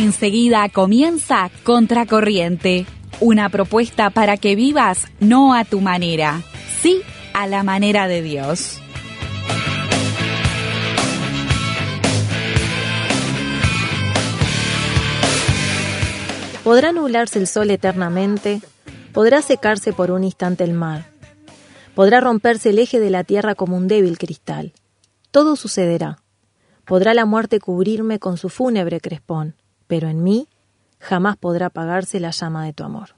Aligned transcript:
Enseguida 0.00 0.66
comienza 0.70 1.50
Contracorriente, 1.62 2.86
una 3.20 3.50
propuesta 3.50 4.08
para 4.08 4.38
que 4.38 4.56
vivas 4.56 5.06
no 5.20 5.52
a 5.52 5.66
tu 5.66 5.82
manera, 5.82 6.40
sí 6.80 7.02
a 7.34 7.46
la 7.46 7.62
manera 7.64 8.08
de 8.08 8.22
Dios. 8.22 8.80
Podrá 16.64 16.92
nublarse 16.92 17.38
el 17.38 17.46
sol 17.46 17.68
eternamente, 17.68 18.62
podrá 19.12 19.42
secarse 19.42 19.92
por 19.92 20.12
un 20.12 20.24
instante 20.24 20.64
el 20.64 20.72
mar, 20.72 21.10
podrá 21.94 22.20
romperse 22.20 22.70
el 22.70 22.78
eje 22.78 23.00
de 23.00 23.10
la 23.10 23.22
tierra 23.22 23.54
como 23.54 23.76
un 23.76 23.86
débil 23.86 24.16
cristal. 24.16 24.72
Todo 25.30 25.56
sucederá. 25.56 26.22
Podrá 26.86 27.12
la 27.12 27.26
muerte 27.26 27.60
cubrirme 27.60 28.18
con 28.18 28.38
su 28.38 28.48
fúnebre 28.48 28.98
crespón, 29.02 29.56
pero 29.90 30.08
en 30.08 30.22
mí 30.22 30.46
jamás 31.00 31.36
podrá 31.36 31.66
apagarse 31.66 32.20
la 32.20 32.30
llama 32.30 32.64
de 32.64 32.72
tu 32.72 32.84
amor. 32.84 33.16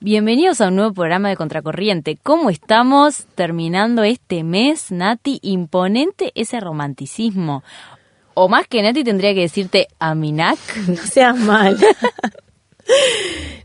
Bienvenidos 0.00 0.60
a 0.60 0.66
un 0.66 0.74
nuevo 0.74 0.92
programa 0.92 1.28
de 1.28 1.36
Contracorriente. 1.36 2.18
¿Cómo 2.20 2.50
estamos 2.50 3.26
terminando 3.36 4.02
este 4.02 4.42
mes, 4.42 4.90
Nati? 4.90 5.38
Imponente 5.42 6.32
ese 6.34 6.58
romanticismo. 6.58 7.62
O 8.34 8.48
más 8.48 8.66
que 8.66 8.82
Nati 8.82 9.04
tendría 9.04 9.32
que 9.32 9.42
decirte 9.42 9.86
Aminac. 10.00 10.58
No 10.88 10.96
seas 10.96 11.38
mal. 11.38 11.78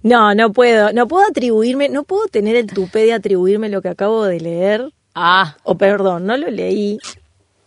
No, 0.03 0.35
no 0.35 0.51
puedo, 0.51 0.93
no 0.93 1.07
puedo 1.07 1.25
atribuirme, 1.27 1.89
no 1.89 2.03
puedo 2.03 2.27
tener 2.27 2.55
el 2.55 2.67
tupé 2.67 3.05
de 3.05 3.13
atribuirme 3.13 3.69
lo 3.69 3.81
que 3.81 3.89
acabo 3.89 4.25
de 4.25 4.39
leer. 4.39 4.93
Ah, 5.15 5.55
O 5.63 5.75
perdón, 5.75 6.27
no 6.27 6.37
lo 6.37 6.51
leí. 6.51 6.99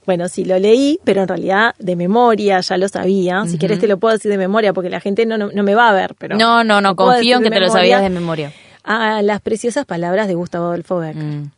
Bueno, 0.06 0.28
sí 0.28 0.44
lo 0.44 0.58
leí, 0.58 1.00
pero 1.04 1.22
en 1.22 1.28
realidad 1.28 1.74
de 1.78 1.96
memoria 1.96 2.60
ya 2.60 2.76
lo 2.78 2.88
sabía. 2.88 3.44
Si 3.46 3.58
querés 3.58 3.78
te 3.80 3.88
lo 3.88 3.98
puedo 3.98 4.14
decir 4.14 4.30
de 4.30 4.38
memoria 4.38 4.72
porque 4.72 4.88
la 4.88 5.00
gente 5.00 5.26
no, 5.26 5.36
no, 5.36 5.50
no 5.52 5.62
me 5.64 5.74
va 5.74 5.88
a 5.88 5.92
ver, 5.92 6.14
pero... 6.16 6.36
no, 6.36 6.62
no, 6.64 6.80
no, 6.80 6.94
confío 6.94 7.36
en 7.38 7.42
que 7.42 7.50
te 7.50 7.60
lo 7.60 7.68
sabías 7.68 8.02
de 8.02 8.10
memoria. 8.10 8.52
A 8.84 9.20
las 9.22 9.40
preciosas 9.40 9.84
palabras 9.84 10.28
de 10.28 10.34
Gustavo 10.34 10.66
Adolfo 10.66 10.98
Becker. 10.98 11.22
Mm. 11.22 11.50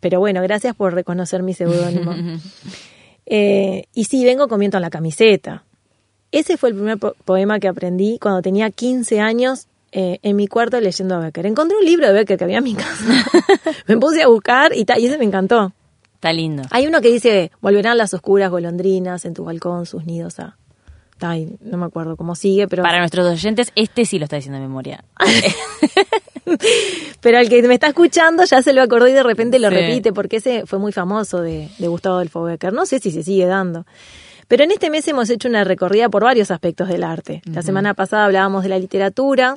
Pero 0.00 0.20
bueno, 0.20 0.42
gracias 0.42 0.76
por 0.76 0.92
reconocer 0.94 1.42
mi 1.42 1.54
seudónimo. 1.54 2.14
Eh, 3.30 3.84
y 3.94 4.04
sí, 4.04 4.24
vengo 4.24 4.48
con 4.48 4.58
viento 4.58 4.78
en 4.78 4.82
la 4.82 4.88
camiseta. 4.90 5.62
Ese 6.32 6.56
fue 6.56 6.70
el 6.70 6.74
primer 6.74 6.96
po- 6.98 7.14
poema 7.26 7.58
que 7.60 7.68
aprendí 7.68 8.18
cuando 8.18 8.40
tenía 8.40 8.70
15 8.70 9.20
años 9.20 9.66
eh, 9.92 10.18
en 10.22 10.36
mi 10.36 10.46
cuarto 10.46 10.80
leyendo 10.80 11.14
a 11.16 11.18
Becker. 11.20 11.44
Encontré 11.46 11.76
un 11.76 11.84
libro 11.84 12.06
de 12.06 12.12
Becker 12.14 12.38
que 12.38 12.44
había 12.44 12.58
en 12.58 12.64
mi 12.64 12.74
casa. 12.74 13.04
me 13.86 13.96
puse 13.98 14.22
a 14.22 14.28
buscar 14.28 14.74
y, 14.74 14.84
ta- 14.86 14.98
y 14.98 15.06
ese 15.06 15.18
me 15.18 15.24
encantó. 15.26 15.72
Está 16.18 16.32
lindo. 16.32 16.64
Hay 16.70 16.86
uno 16.86 17.00
que 17.00 17.08
dice, 17.12 17.52
volverán 17.60 17.96
las 17.96 18.12
oscuras 18.12 18.50
golondrinas 18.50 19.24
en 19.24 19.34
tu 19.34 19.44
balcón, 19.44 19.86
sus 19.86 20.04
nidos 20.04 20.40
a... 20.40 20.56
Ay, 21.20 21.56
no 21.60 21.78
me 21.78 21.86
acuerdo 21.86 22.16
cómo 22.16 22.34
sigue, 22.34 22.66
pero... 22.68 22.82
Para 22.82 22.98
nuestros 22.98 23.26
oyentes, 23.26 23.72
este 23.76 24.04
sí 24.04 24.18
lo 24.18 24.24
está 24.24 24.36
diciendo 24.36 24.58
de 24.60 24.66
memoria. 24.66 25.04
Pero 27.20 27.38
el 27.38 27.48
que 27.48 27.60
me 27.68 27.74
está 27.74 27.88
escuchando 27.88 28.44
ya 28.44 28.62
se 28.62 28.72
lo 28.72 28.82
acordó 28.82 29.06
y 29.08 29.12
de 29.12 29.22
repente 29.22 29.58
lo 29.58 29.68
Sí. 29.68 29.74
repite, 29.74 30.12
porque 30.12 30.36
ese 30.36 30.64
fue 30.66 30.78
muy 30.78 30.92
famoso 30.92 31.42
de, 31.42 31.68
de 31.78 31.88
Gustavo 31.88 32.16
Adolfo 32.16 32.42
Becker. 32.42 32.72
No 32.72 32.86
sé 32.86 33.00
si 33.00 33.10
se 33.10 33.22
sigue 33.22 33.46
dando. 33.46 33.84
Pero 34.46 34.64
en 34.64 34.70
este 34.70 34.88
mes 34.90 35.06
hemos 35.08 35.28
hecho 35.28 35.48
una 35.48 35.64
recorrida 35.64 36.08
por 36.08 36.22
varios 36.24 36.50
aspectos 36.50 36.88
del 36.88 37.04
arte. 37.04 37.42
La 37.44 37.60
semana 37.62 37.92
pasada 37.94 38.24
hablábamos 38.24 38.62
de 38.62 38.70
la 38.70 38.78
literatura, 38.78 39.56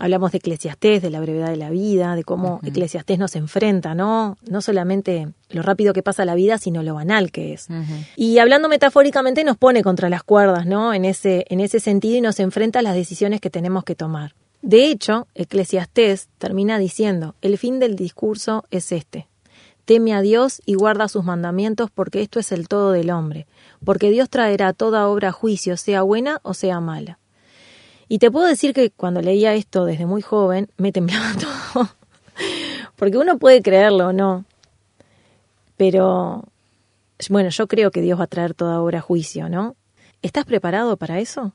hablamos 0.00 0.32
de 0.32 0.38
Eclesiastés, 0.38 1.02
de 1.02 1.10
la 1.10 1.20
brevedad 1.20 1.50
de 1.50 1.56
la 1.56 1.70
vida, 1.70 2.16
de 2.16 2.24
cómo 2.24 2.60
Eclesiastés 2.64 3.18
nos 3.18 3.36
enfrenta, 3.36 3.94
¿no? 3.94 4.36
No 4.48 4.60
solamente 4.62 5.28
lo 5.50 5.62
rápido 5.62 5.92
que 5.92 6.02
pasa 6.02 6.24
la 6.24 6.34
vida, 6.34 6.58
sino 6.58 6.82
lo 6.82 6.94
banal 6.94 7.30
que 7.30 7.52
es. 7.52 7.68
Y 8.16 8.38
hablando 8.38 8.68
metafóricamente 8.68 9.44
nos 9.44 9.56
pone 9.56 9.82
contra 9.82 10.08
las 10.08 10.22
cuerdas, 10.22 10.66
¿no? 10.66 10.94
En 10.94 11.04
ese, 11.04 11.44
en 11.50 11.60
ese 11.60 11.78
sentido 11.78 12.16
y 12.16 12.20
nos 12.20 12.40
enfrenta 12.40 12.80
a 12.80 12.82
las 12.82 12.94
decisiones 12.94 13.40
que 13.40 13.50
tenemos 13.50 13.84
que 13.84 13.94
tomar. 13.94 14.34
De 14.62 14.86
hecho, 14.86 15.26
Eclesiastés 15.34 16.28
termina 16.38 16.78
diciendo, 16.78 17.34
el 17.42 17.56
fin 17.58 17.78
del 17.78 17.96
discurso 17.96 18.64
es 18.70 18.92
este. 18.92 19.28
Teme 19.84 20.14
a 20.14 20.22
Dios 20.22 20.62
y 20.66 20.74
guarda 20.74 21.08
sus 21.08 21.24
mandamientos 21.24 21.90
porque 21.90 22.22
esto 22.22 22.40
es 22.40 22.52
el 22.52 22.68
todo 22.68 22.92
del 22.92 23.10
hombre, 23.10 23.46
porque 23.84 24.10
Dios 24.10 24.28
traerá 24.30 24.72
toda 24.72 25.08
obra 25.08 25.28
a 25.28 25.32
juicio, 25.32 25.76
sea 25.76 26.02
buena 26.02 26.40
o 26.42 26.54
sea 26.54 26.80
mala. 26.80 27.19
Y 28.12 28.18
te 28.18 28.28
puedo 28.28 28.48
decir 28.48 28.74
que 28.74 28.90
cuando 28.90 29.22
leía 29.22 29.54
esto 29.54 29.84
desde 29.84 30.04
muy 30.04 30.20
joven, 30.20 30.68
me 30.76 30.90
temblaba 30.90 31.32
todo. 31.74 31.88
Porque 32.96 33.16
uno 33.16 33.38
puede 33.38 33.62
creerlo 33.62 34.08
o 34.08 34.12
no. 34.12 34.44
Pero, 35.76 36.42
bueno, 37.28 37.50
yo 37.50 37.68
creo 37.68 37.92
que 37.92 38.00
Dios 38.00 38.18
va 38.18 38.24
a 38.24 38.26
traer 38.26 38.54
toda 38.54 38.80
obra 38.80 38.98
a 38.98 39.00
juicio, 39.00 39.48
¿no? 39.48 39.76
¿Estás 40.22 40.44
preparado 40.44 40.96
para 40.96 41.20
eso? 41.20 41.52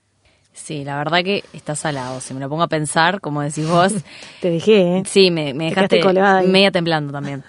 Sí, 0.53 0.85
la 0.85 0.97
verdad 0.97 1.25
que 1.25 1.43
está 1.51 1.75
salado. 1.75 2.21
Si 2.21 2.33
me 2.33 2.39
lo 2.39 2.47
pongo 2.47 2.63
a 2.63 2.69
pensar, 2.69 3.19
como 3.19 3.41
decís 3.41 3.67
vos, 3.67 3.91
Te 4.39 4.49
dejé, 4.49 4.99
¿eh? 4.99 5.03
Sí, 5.05 5.31
me, 5.31 5.53
me 5.53 5.73
Te 5.73 5.97
dejaste 5.97 6.47
media 6.47 6.71
temblando 6.71 7.11
también. 7.11 7.43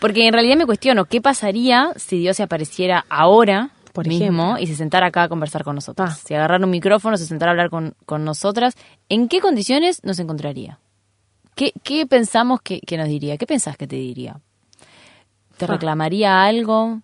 Porque 0.00 0.26
en 0.26 0.34
realidad 0.34 0.58
me 0.58 0.66
cuestiono, 0.66 1.06
¿qué 1.06 1.22
pasaría 1.22 1.94
si 1.96 2.18
Dios 2.18 2.36
se 2.36 2.42
apareciera 2.42 3.06
ahora 3.08 3.70
Por 3.94 4.06
mismo 4.06 4.24
ejemplo. 4.26 4.58
y 4.58 4.66
se 4.66 4.76
sentara 4.76 5.06
acá 5.06 5.22
a 5.22 5.28
conversar 5.28 5.64
con 5.64 5.74
nosotros? 5.76 6.10
Ah. 6.12 6.14
Si 6.26 6.34
agarrara 6.34 6.62
un 6.64 6.70
micrófono, 6.70 7.16
se 7.16 7.24
sentara 7.26 7.50
a 7.50 7.54
hablar 7.54 7.70
con, 7.70 7.94
con 8.04 8.24
nosotras, 8.24 8.74
¿en 9.08 9.28
qué 9.28 9.40
condiciones 9.40 10.04
nos 10.04 10.18
encontraría? 10.18 10.78
¿Qué, 11.54 11.72
qué 11.82 12.04
pensamos 12.06 12.60
que, 12.60 12.80
que 12.80 12.98
nos 12.98 13.08
diría? 13.08 13.36
¿Qué 13.38 13.46
pensás 13.46 13.76
que 13.78 13.86
te 13.86 13.96
diría? 13.96 14.40
¿Te 15.56 15.64
Ah. 15.64 15.68
reclamaría 15.68 16.42
algo? 16.44 17.00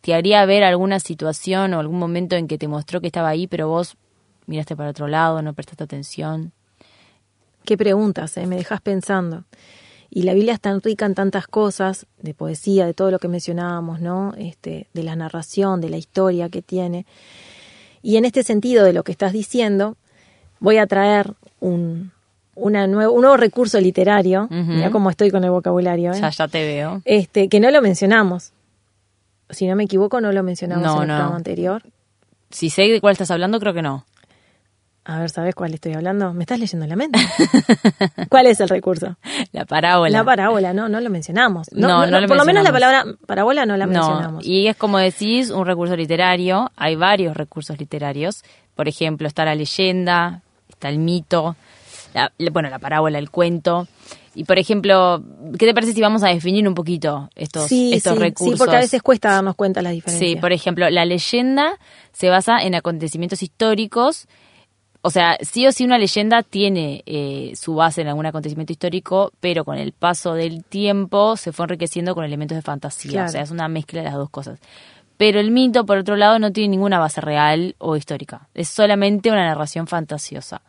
¿Te 0.00 0.14
haría 0.14 0.44
ver 0.46 0.62
alguna 0.64 1.00
situación 1.00 1.74
o 1.74 1.80
algún 1.80 1.98
momento 1.98 2.36
en 2.36 2.48
que 2.48 2.56
te 2.56 2.68
mostró 2.68 3.00
que 3.02 3.08
estaba 3.08 3.28
ahí, 3.28 3.46
pero 3.48 3.68
vos 3.68 3.96
miraste 4.46 4.74
para 4.76 4.90
otro 4.90 5.08
lado, 5.08 5.42
no 5.42 5.52
prestaste 5.52 5.84
atención? 5.84 6.52
Qué 7.64 7.76
preguntas, 7.76 8.36
¿eh? 8.38 8.46
me 8.46 8.56
dejas 8.56 8.80
pensando. 8.80 9.44
Y 10.10 10.22
la 10.24 10.34
Biblia 10.34 10.54
es 10.54 10.60
tan 10.60 10.80
rica 10.82 11.06
en 11.06 11.14
tantas 11.14 11.46
cosas, 11.46 12.06
de 12.20 12.34
poesía, 12.34 12.84
de 12.84 12.94
todo 12.94 13.10
lo 13.12 13.18
que 13.20 13.28
mencionábamos, 13.28 14.00
¿no? 14.00 14.34
Este, 14.36 14.88
de 14.92 15.02
la 15.04 15.14
narración, 15.14 15.80
de 15.80 15.88
la 15.88 15.98
historia 15.98 16.48
que 16.48 16.62
tiene. 16.62 17.06
Y 18.02 18.16
en 18.16 18.24
este 18.24 18.42
sentido 18.42 18.84
de 18.84 18.92
lo 18.92 19.04
que 19.04 19.12
estás 19.12 19.32
diciendo, 19.32 19.96
voy 20.58 20.78
a 20.78 20.86
traer 20.88 21.34
un, 21.60 22.10
una 22.56 22.86
nuevo, 22.88 23.12
un 23.12 23.20
nuevo 23.22 23.36
recurso 23.36 23.80
literario. 23.80 24.44
Ujú. 24.50 24.54
Mira 24.54 24.90
cómo 24.90 25.10
estoy 25.10 25.30
con 25.30 25.44
el 25.44 25.50
vocabulario, 25.50 26.12
¿eh? 26.12 26.18
Ya, 26.20 26.30
ya 26.30 26.48
te 26.48 26.64
veo. 26.66 27.02
Este, 27.04 27.48
que 27.48 27.60
no 27.60 27.70
lo 27.70 27.80
mencionamos. 27.80 28.52
Si 29.50 29.66
no 29.68 29.76
me 29.76 29.84
equivoco, 29.84 30.20
no 30.20 30.32
lo 30.32 30.42
mencionamos 30.42 30.84
No, 30.84 30.96
en 30.96 31.02
el 31.02 31.08
no. 31.08 31.14
programa 31.14 31.36
anterior. 31.36 31.82
Si 32.50 32.68
sé 32.68 32.82
de 32.82 33.00
cuál 33.00 33.12
estás 33.12 33.30
hablando, 33.30 33.60
creo 33.60 33.74
que 33.74 33.82
no. 33.82 34.04
A 35.10 35.18
ver, 35.18 35.30
¿sabes 35.30 35.54
cuál 35.56 35.74
estoy 35.74 35.94
hablando? 35.94 36.32
Me 36.32 36.44
estás 36.44 36.60
leyendo 36.60 36.86
la 36.86 36.94
mente. 36.94 37.18
¿Cuál 38.28 38.46
es 38.46 38.60
el 38.60 38.68
recurso? 38.68 39.16
La 39.52 39.64
parábola. 39.64 40.10
La 40.18 40.24
parábola, 40.24 40.72
no, 40.72 40.88
no 40.88 41.00
lo 41.00 41.10
mencionamos. 41.10 41.66
No, 41.72 41.88
No, 41.88 42.00
no, 42.06 42.10
no 42.12 42.20
lo 42.20 42.28
por 42.28 42.36
lo 42.36 42.44
menos 42.44 42.62
la 42.62 42.70
palabra 42.70 43.04
parábola 43.26 43.66
no 43.66 43.76
la 43.76 43.86
No, 43.86 43.92
mencionamos. 43.92 44.46
y 44.46 44.68
es 44.68 44.76
como 44.76 44.98
decís, 44.98 45.50
un 45.50 45.66
recurso 45.66 45.96
literario. 45.96 46.70
Hay 46.76 46.94
varios 46.94 47.36
recursos 47.36 47.78
literarios. 47.78 48.44
Por 48.76 48.86
ejemplo, 48.86 49.26
está 49.26 49.44
la 49.44 49.54
leyenda, 49.56 50.42
está 50.68 50.88
el 50.88 50.98
mito, 50.98 51.56
la- 52.14 52.32
la- 52.38 52.50
bueno, 52.50 52.70
la 52.70 52.78
parábola, 52.78 53.18
el 53.18 53.30
cuento. 53.30 53.88
Y 54.36 54.44
por 54.44 54.60
ejemplo, 54.60 55.24
¿qué 55.58 55.66
te 55.66 55.74
parece 55.74 55.92
si 55.92 56.00
vamos 56.00 56.22
a 56.22 56.28
definir 56.28 56.68
un 56.68 56.74
poquito 56.74 57.30
estos, 57.34 57.64
sí, 57.66 57.90
estos 57.94 58.12
sí, 58.14 58.18
recursos? 58.20 58.54
sí, 58.54 58.58
porque 58.58 58.76
a 58.76 58.78
veces 58.80 59.02
cuesta 59.02 59.28
darnos 59.30 59.56
cuenta 59.56 59.80
de 59.80 59.84
las 59.84 59.92
diferencias. 59.92 60.30
Sí, 60.30 60.36
por 60.36 60.52
ejemplo, 60.52 60.88
la 60.88 61.04
leyenda 61.04 61.78
se 62.12 62.28
basa 62.28 62.62
en 62.62 62.76
acontecimientos 62.76 63.42
históricos. 63.42 64.28
O 65.02 65.10
sea, 65.10 65.38
sí 65.40 65.66
o 65.66 65.72
sí 65.72 65.84
una 65.84 65.98
leyenda 65.98 66.42
tiene 66.42 67.02
eh, 67.06 67.52
su 67.56 67.74
base 67.74 68.02
en 68.02 68.08
algún 68.08 68.26
acontecimiento 68.26 68.72
histórico, 68.72 69.32
pero 69.40 69.64
con 69.64 69.78
el 69.78 69.92
paso 69.92 70.34
del 70.34 70.62
tiempo 70.62 71.36
se 71.36 71.52
fue 71.52 71.64
enriqueciendo 71.64 72.14
con 72.14 72.24
elementos 72.24 72.56
de 72.56 72.62
fantasía. 72.62 73.12
Claro. 73.12 73.28
O 73.28 73.32
sea, 73.32 73.40
es 73.42 73.50
una 73.50 73.68
mezcla 73.68 74.00
de 74.00 74.04
las 74.06 74.14
dos 74.14 74.28
cosas. 74.28 74.58
Pero 75.16 75.40
el 75.40 75.50
mito, 75.50 75.86
por 75.86 75.98
otro 75.98 76.16
lado, 76.16 76.38
no 76.38 76.52
tiene 76.52 76.68
ninguna 76.68 76.98
base 76.98 77.20
real 77.20 77.74
o 77.78 77.96
histórica. 77.96 78.48
Es 78.54 78.68
solamente 78.68 79.30
una 79.30 79.46
narración 79.46 79.86
fantasiosa. 79.86 80.60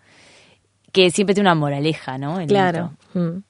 Que 0.94 1.10
siempre 1.12 1.34
tiene 1.34 1.50
una 1.50 1.56
moraleja, 1.56 2.18
¿no? 2.18 2.40
El 2.40 2.48
Claro. 2.48 2.92
mito. 3.14 3.20
Mm. 3.20 3.44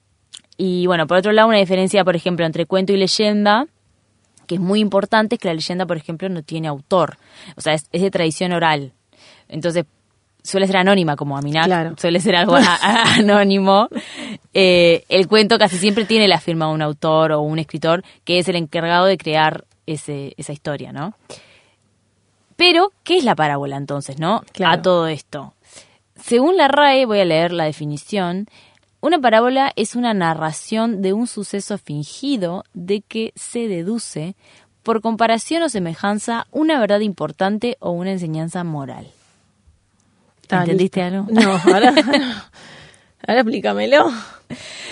Y 0.57 0.85
bueno, 0.87 1.07
por 1.07 1.17
otro 1.17 1.31
lado, 1.31 1.47
una 1.47 1.57
diferencia, 1.57 2.03
por 2.03 2.15
ejemplo, 2.15 2.45
entre 2.45 2.65
cuento 2.67 2.93
y 2.93 2.97
leyenda, 2.97 3.65
que 4.45 4.55
es 4.55 4.61
muy 4.61 4.79
importante, 4.79 5.35
es 5.35 5.41
que 5.41 5.47
la 5.47 5.55
leyenda, 5.55 5.85
por 5.87 5.97
ejemplo, 5.97 6.29
no 6.29 6.43
tiene 6.43 6.67
autor. 6.67 7.17
O 7.55 7.61
sea, 7.61 7.73
es, 7.73 7.87
es 7.91 8.01
de 8.03 8.11
tradición 8.11 8.51
oral. 8.51 8.93
Entonces, 9.47 9.85
suele 10.43 10.67
ser 10.67 10.77
anónima 10.77 11.15
como 11.15 11.37
Aminat, 11.37 11.65
Claro. 11.65 11.95
suele 11.97 12.19
ser 12.19 12.35
algo 12.35 12.55
anónimo. 13.17 13.87
Eh, 14.53 15.03
el 15.09 15.27
cuento 15.27 15.57
casi 15.57 15.77
siempre 15.77 16.05
tiene 16.05 16.27
la 16.27 16.39
firma 16.39 16.67
de 16.67 16.73
un 16.73 16.81
autor 16.81 17.31
o 17.33 17.41
un 17.41 17.59
escritor 17.59 18.03
que 18.23 18.39
es 18.39 18.47
el 18.47 18.55
encargado 18.55 19.05
de 19.05 19.17
crear 19.17 19.65
ese, 19.85 20.33
esa 20.37 20.53
historia, 20.53 20.91
¿no? 20.91 21.13
Pero, 22.55 22.91
¿qué 23.03 23.17
es 23.17 23.23
la 23.23 23.35
parábola 23.35 23.77
entonces, 23.77 24.19
no? 24.19 24.43
Claro. 24.53 24.73
A 24.73 24.81
todo 24.81 25.07
esto. 25.07 25.53
Según 26.15 26.57
la 26.57 26.67
RAE, 26.67 27.05
voy 27.05 27.19
a 27.19 27.25
leer 27.25 27.51
la 27.51 27.63
definición, 27.63 28.47
una 28.99 29.19
parábola 29.19 29.71
es 29.75 29.95
una 29.95 30.13
narración 30.13 31.01
de 31.01 31.13
un 31.13 31.25
suceso 31.25 31.79
fingido 31.79 32.63
de 32.75 33.01
que 33.01 33.31
se 33.35 33.67
deduce, 33.67 34.35
por 34.83 35.01
comparación 35.01 35.63
o 35.63 35.69
semejanza, 35.69 36.45
una 36.51 36.79
verdad 36.79 36.99
importante 36.99 37.77
o 37.79 37.91
una 37.91 38.11
enseñanza 38.11 38.63
moral. 38.63 39.07
Está, 40.51 40.61
¿Entendiste 40.63 41.09
listo. 41.09 41.17
algo? 41.31 41.31
No, 41.31 41.73
ahora, 41.73 41.89
ahora 43.27 43.41
explícamelo. 43.41 44.11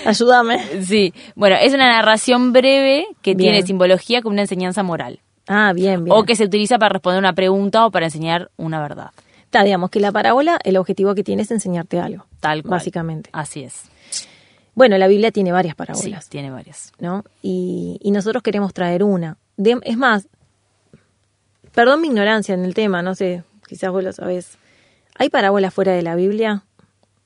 Ayúdame. 0.06 0.84
Sí, 0.84 1.14
bueno, 1.36 1.58
es 1.62 1.74
una 1.74 1.88
narración 1.90 2.54
breve 2.54 3.06
que 3.22 3.36
Bien. 3.36 3.52
tiene 3.52 3.68
simbología 3.68 4.22
como 4.22 4.34
una 4.34 4.44
enseñanza 4.44 4.84
moral. 4.84 5.20
Ah, 5.48 5.74
bien, 5.74 6.06
bien. 6.06 6.16
O 6.16 6.24
que 6.24 6.36
se 6.36 6.46
utiliza 6.46 6.78
para 6.78 6.94
responder 6.94 7.20
una 7.20 7.34
pregunta 7.34 7.86
o 7.86 7.92
para 7.92 8.06
enseñar 8.06 8.50
una 8.56 8.80
verdad. 8.82 9.12
Está, 9.44 9.64
digamos 9.64 9.90
que 9.90 10.00
la 10.00 10.12
parábola, 10.12 10.60
el 10.64 10.78
objetivo 10.78 11.16
que 11.16 11.24
tiene 11.24 11.42
es 11.42 11.52
enseñarte 11.52 12.00
algo. 12.00 12.26
Tal 12.40 12.62
cual. 12.62 12.72
Básicamente. 12.78 13.30
Así 13.34 13.64
es. 13.64 13.84
Bueno, 14.76 14.98
la 14.98 15.08
Biblia 15.08 15.32
tiene 15.32 15.52
varias 15.52 15.74
Sí, 15.74 15.78
parábolas, 15.78 16.30
tiene 16.30 16.52
varias. 16.52 16.94
¿no? 17.00 17.26
Y, 17.42 17.98
y 18.02 18.12
nosotros 18.12 18.44
queremos 18.44 18.74
traer 18.74 19.04
una. 19.04 19.38
De- 19.58 19.80
es 19.84 19.98
más, 19.98 20.28
perdón 21.74 22.02
mi 22.02 22.08
ignorancia 22.08 22.54
en 22.54 22.64
el 22.64 22.74
tema, 22.74 23.02
no 23.02 23.16
sé, 23.16 23.44
quizás 23.68 23.92
vos 23.92 24.04
lo 24.04 24.14
sabés. 24.14 24.58
¿Hay 25.20 25.30
parábolas 25.30 25.72
fuera 25.74 25.92
de 25.92 26.02
la 26.02 26.16
Biblia? 26.16 26.64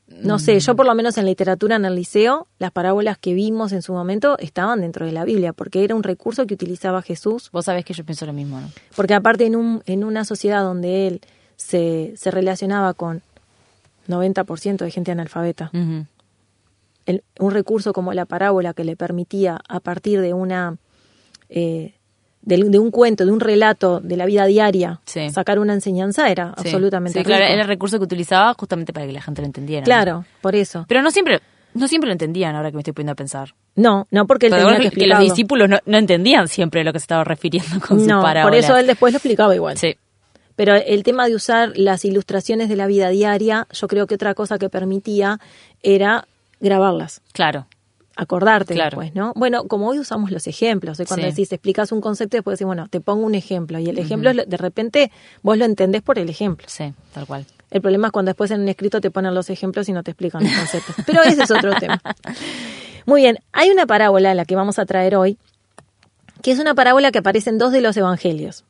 No 0.07 0.37
sé, 0.37 0.59
yo 0.59 0.75
por 0.75 0.85
lo 0.85 0.93
menos 0.93 1.17
en 1.17 1.25
literatura 1.25 1.77
en 1.77 1.85
el 1.85 1.95
liceo, 1.95 2.47
las 2.59 2.71
parábolas 2.71 3.17
que 3.17 3.33
vimos 3.33 3.71
en 3.71 3.81
su 3.81 3.93
momento 3.93 4.37
estaban 4.37 4.81
dentro 4.81 5.05
de 5.05 5.11
la 5.13 5.23
Biblia, 5.23 5.53
porque 5.53 5.83
era 5.83 5.95
un 5.95 6.03
recurso 6.03 6.45
que 6.45 6.53
utilizaba 6.53 7.01
Jesús 7.01 7.49
Vos 7.51 7.65
sabés 7.65 7.85
que 7.85 7.93
yo 7.93 8.03
pienso 8.03 8.25
lo 8.25 8.33
mismo, 8.33 8.59
¿no? 8.59 8.69
Porque 8.95 9.13
aparte 9.13 9.45
en, 9.45 9.55
un, 9.55 9.81
en 9.85 10.03
una 10.03 10.25
sociedad 10.25 10.61
donde 10.63 11.07
él 11.07 11.21
se, 11.55 12.13
se 12.17 12.29
relacionaba 12.31 12.93
con 12.93 13.21
90% 14.09 14.77
de 14.83 14.91
gente 14.91 15.11
analfabeta, 15.11 15.71
el- 17.05 17.23
un 17.39 17.51
recurso 17.51 17.93
como 17.93 18.13
la 18.13 18.25
parábola 18.25 18.73
que 18.73 18.83
le 18.83 18.95
permitía 18.95 19.59
a 19.67 19.79
partir 19.79 20.19
de 20.21 20.33
una 20.33 20.77
eh, 21.49 21.93
de, 22.43 22.57
de 22.57 22.77
un 22.79 22.91
cuento, 22.91 23.25
de 23.25 23.31
un 23.31 23.39
relato 23.39 23.99
de 24.01 24.17
la 24.17 24.25
vida 24.25 24.45
diaria, 24.45 24.99
Sí. 25.05 25.29
sacar 25.29 25.59
una 25.59 25.73
enseñanza 25.73 26.29
era 26.29 26.53
Sí. 26.57 26.67
absolutamente 26.67 27.19
Sí, 27.19 27.25
claro, 27.25 27.45
era 27.45 27.61
el 27.61 27.67
recurso 27.67 27.97
que 27.97 28.03
utilizaba 28.03 28.53
justamente 28.53 28.93
para 28.93 29.05
que 29.07 29.13
la 29.13 29.21
gente 29.21 29.41
lo 29.41 29.45
entendiera. 29.47 29.81
¿no? 29.81 29.85
Claro, 29.85 30.25
por 30.41 30.55
eso. 30.55 30.85
Pero 30.87 31.01
no 31.01 31.09
siempre, 31.11 31.39
no 31.73 31.87
siempre 31.87 32.07
lo 32.07 32.11
entendían 32.11 32.55
ahora 32.55 32.69
que 32.69 32.75
me 32.75 32.81
estoy 32.81 32.93
poniendo 32.93 33.13
a 33.13 33.15
pensar. 33.15 33.53
No, 33.75 34.07
no 34.11 34.27
porque 34.27 34.47
él 34.47 34.51
Pero 34.55 34.67
tenía 34.67 34.89
que 34.89 34.95
que, 34.95 35.07
los 35.07 35.19
discípulos 35.19 35.67
no, 35.69 35.79
no 35.85 35.97
entendían 35.97 36.47
siempre 36.47 36.83
lo 36.83 36.93
que 36.93 36.99
se 36.99 37.05
estaba 37.05 37.23
refiriendo 37.23 37.79
con 37.79 38.05
No, 38.05 38.21
por 38.21 38.53
eso 38.55 38.77
él 38.77 38.85
después 38.87 39.13
lo 39.13 39.17
explicaba 39.17 39.55
igual. 39.55 39.77
Sí, 39.77 39.95
Pero 40.55 40.75
el 40.75 41.01
tema 41.03 41.27
de 41.27 41.33
usar 41.35 41.71
las 41.75 42.05
ilustraciones 42.05 42.69
de 42.69 42.75
la 42.75 42.85
vida 42.87 43.09
diaria, 43.09 43.67
yo 43.71 43.87
creo 43.87 44.05
que 44.05 44.15
otra 44.15 44.35
cosa 44.35 44.59
que 44.59 44.69
permitía 44.69 45.39
era 45.81 46.27
grabarlas. 46.59 47.21
claro. 47.31 47.67
Acordarte 48.15 48.73
Claro. 48.75 48.99
después, 48.99 49.15
¿no? 49.15 49.33
Bueno, 49.35 49.63
como 49.67 49.87
hoy 49.87 49.99
usamos 49.99 50.31
los 50.31 50.45
ejemplos, 50.47 50.99
¿eh? 50.99 51.05
cuando 51.05 51.25
Sí. 51.25 51.31
decís, 51.31 51.51
explicas 51.51 51.91
un 51.91 52.01
concepto, 52.01 52.37
después 52.37 52.57
decís, 52.59 52.67
bueno, 52.67 52.87
te 52.87 53.01
pongo 53.01 53.25
un 53.25 53.35
ejemplo, 53.35 53.79
y 53.79 53.89
el 53.89 53.97
ejemplo, 53.97 54.29
es 54.29 54.35
lo- 54.35 54.45
de 54.45 54.57
repente, 54.57 55.11
vos 55.41 55.57
lo 55.57 55.65
entendés 55.65 56.01
por 56.03 56.19
el 56.19 56.29
ejemplo. 56.29 56.67
Sí, 56.69 56.93
tal 57.13 57.25
cual. 57.25 57.45
El 57.71 57.81
problema 57.81 58.07
es 58.07 58.11
cuando 58.11 58.29
después 58.29 58.51
en 58.51 58.61
un 58.61 58.69
escrito 58.69 59.01
te 59.01 59.09
ponen 59.09 59.33
los 59.33 59.49
ejemplos 59.49 59.89
y 59.89 59.93
no 59.93 60.03
te 60.03 60.11
explican 60.11 60.43
los 60.43 60.51
conceptos. 60.53 60.95
Pero 61.07 61.23
ese 61.23 61.41
es 61.43 61.49
otro 61.51 61.73
tema. 61.79 61.99
Muy 63.07 63.21
bien, 63.21 63.39
hay 63.51 63.69
una 63.71 63.87
parábola, 63.87 64.33
la 64.35 64.45
que 64.45 64.55
vamos 64.55 64.77
a 64.79 64.85
traer 64.85 65.15
hoy, 65.15 65.37
que 66.43 66.51
es 66.51 66.59
una 66.59 66.75
parábola 66.75 67.11
que 67.11 67.19
aparece 67.19 67.49
en 67.49 67.57
dos 67.57 67.71
de 67.71 67.81
los 67.81 67.97
evangelios 67.97 68.63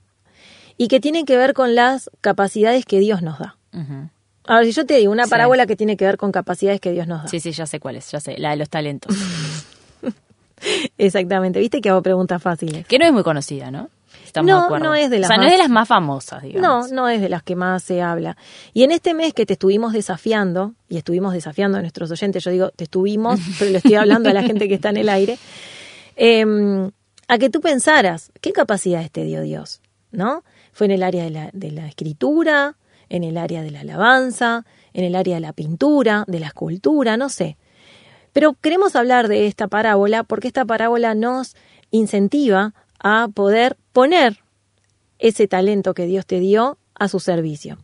y 0.77 0.87
que 0.87 0.99
tiene 0.99 1.25
que 1.25 1.35
ver 1.37 1.53
con 1.53 1.75
las 1.75 2.09
capacidades 2.21 2.85
que 2.85 2.99
Dios 2.99 3.21
nos 3.21 3.39
da. 3.39 3.57
A 3.73 4.09
ver, 4.47 4.65
si 4.65 4.71
yo 4.73 4.85
te 4.85 4.95
digo 4.97 5.11
una 5.11 5.23
Sí. 5.25 5.29
parábola 5.29 5.65
que 5.65 5.75
tiene 5.75 5.95
que 5.97 6.05
ver 6.05 6.17
con 6.17 6.31
capacidades 6.31 6.79
que 6.81 6.91
Dios 6.91 7.07
nos 7.07 7.23
da. 7.23 7.27
Sí, 7.29 7.39
sí, 7.39 7.51
ya 7.51 7.65
sé 7.65 7.79
cuál 7.79 7.95
es, 7.95 8.11
ya 8.11 8.19
sé, 8.19 8.37
la 8.37 8.51
de 8.51 8.57
los 8.57 8.69
talentos. 8.69 9.15
Exactamente, 10.97 11.59
viste 11.59 11.81
que 11.81 11.89
hago 11.89 12.01
preguntas 12.01 12.41
fáciles. 12.41 12.85
que 12.87 12.97
no 12.97 13.05
es 13.05 13.11
muy 13.11 13.23
conocida, 13.23 13.69
¿no? 13.71 13.89
Estamos 14.25 14.49
No, 14.49 14.59
de 14.59 14.65
acuerdo. 14.65 14.85
no 14.85 14.95
es 14.95 15.09
de 15.09 15.19
las 15.19 15.27
O 15.29 15.33
sea, 15.33 15.37
no 15.37 15.43
es 15.45 15.51
de 15.51 15.57
las 15.57 15.69
más 15.69 15.87
famosas, 15.87 16.41
No, 16.43 16.47
digamos. 16.49 16.91
no 16.91 17.09
es 17.09 17.21
de 17.21 17.29
las 17.29 17.43
que 17.43 17.55
más 17.55 17.83
se 17.83 18.01
habla. 18.01 18.37
Y 18.73 18.83
en 18.83 18.91
este 18.91 19.13
mes 19.13 19.33
que 19.33 19.45
te 19.45 19.53
estuvimos 19.53 19.93
desafiando, 19.93 20.73
y 20.89 20.97
estuvimos 20.97 21.33
desafiando 21.33 21.77
a 21.77 21.81
nuestros 21.81 22.09
oyentes, 22.11 22.43
yo 22.43 22.51
digo, 22.51 22.69
te 22.71 22.85
estuvimos, 22.85 23.39
pero 23.59 23.71
le 23.71 23.77
estoy 23.77 23.95
hablando 23.95 24.29
a 24.29 24.33
la 24.33 24.43
gente 24.43 24.67
que 24.67 24.75
está 24.75 24.89
en 24.89 24.97
el 24.97 25.09
aire, 25.09 25.37
eh, 26.15 26.45
a 27.27 27.37
que 27.37 27.49
tú 27.49 27.59
pensaras, 27.61 28.31
¿qué 28.41 28.51
capacidades 28.53 29.11
te 29.11 29.23
dio 29.23 29.41
Dios? 29.41 29.81
¿No? 30.11 30.43
Fue 30.71 30.85
en 30.85 30.91
el 30.91 31.03
área 31.03 31.23
de 31.23 31.29
la, 31.29 31.49
de 31.53 31.71
la 31.71 31.87
escritura, 31.87 32.75
en 33.13 33.23
el 33.23 33.37
área 33.37 33.61
de 33.61 33.69
la 33.69 33.81
alabanza, 33.81 34.65
en 34.91 35.05
el 35.05 35.15
área 35.15 35.35
de 35.35 35.41
la 35.41 35.53
pintura, 35.53 36.25
de 36.27 36.39
la 36.39 36.47
escultura, 36.47 37.15
no 37.15 37.29
sé. 37.29 37.57
Pero 38.33 38.53
queremos 38.53 38.95
hablar 38.95 39.27
de 39.27 39.45
esta 39.45 39.67
parábola 39.67 40.23
porque 40.23 40.47
esta 40.47 40.65
parábola 40.65 41.13
nos 41.13 41.55
incentiva 41.91 42.73
a 42.99 43.27
poder 43.31 43.77
poner 43.91 44.39
ese 45.19 45.47
talento 45.47 45.93
que 45.93 46.07
Dios 46.07 46.25
te 46.25 46.39
dio 46.39 46.79
a 46.95 47.07
su 47.07 47.19
servicio. 47.19 47.77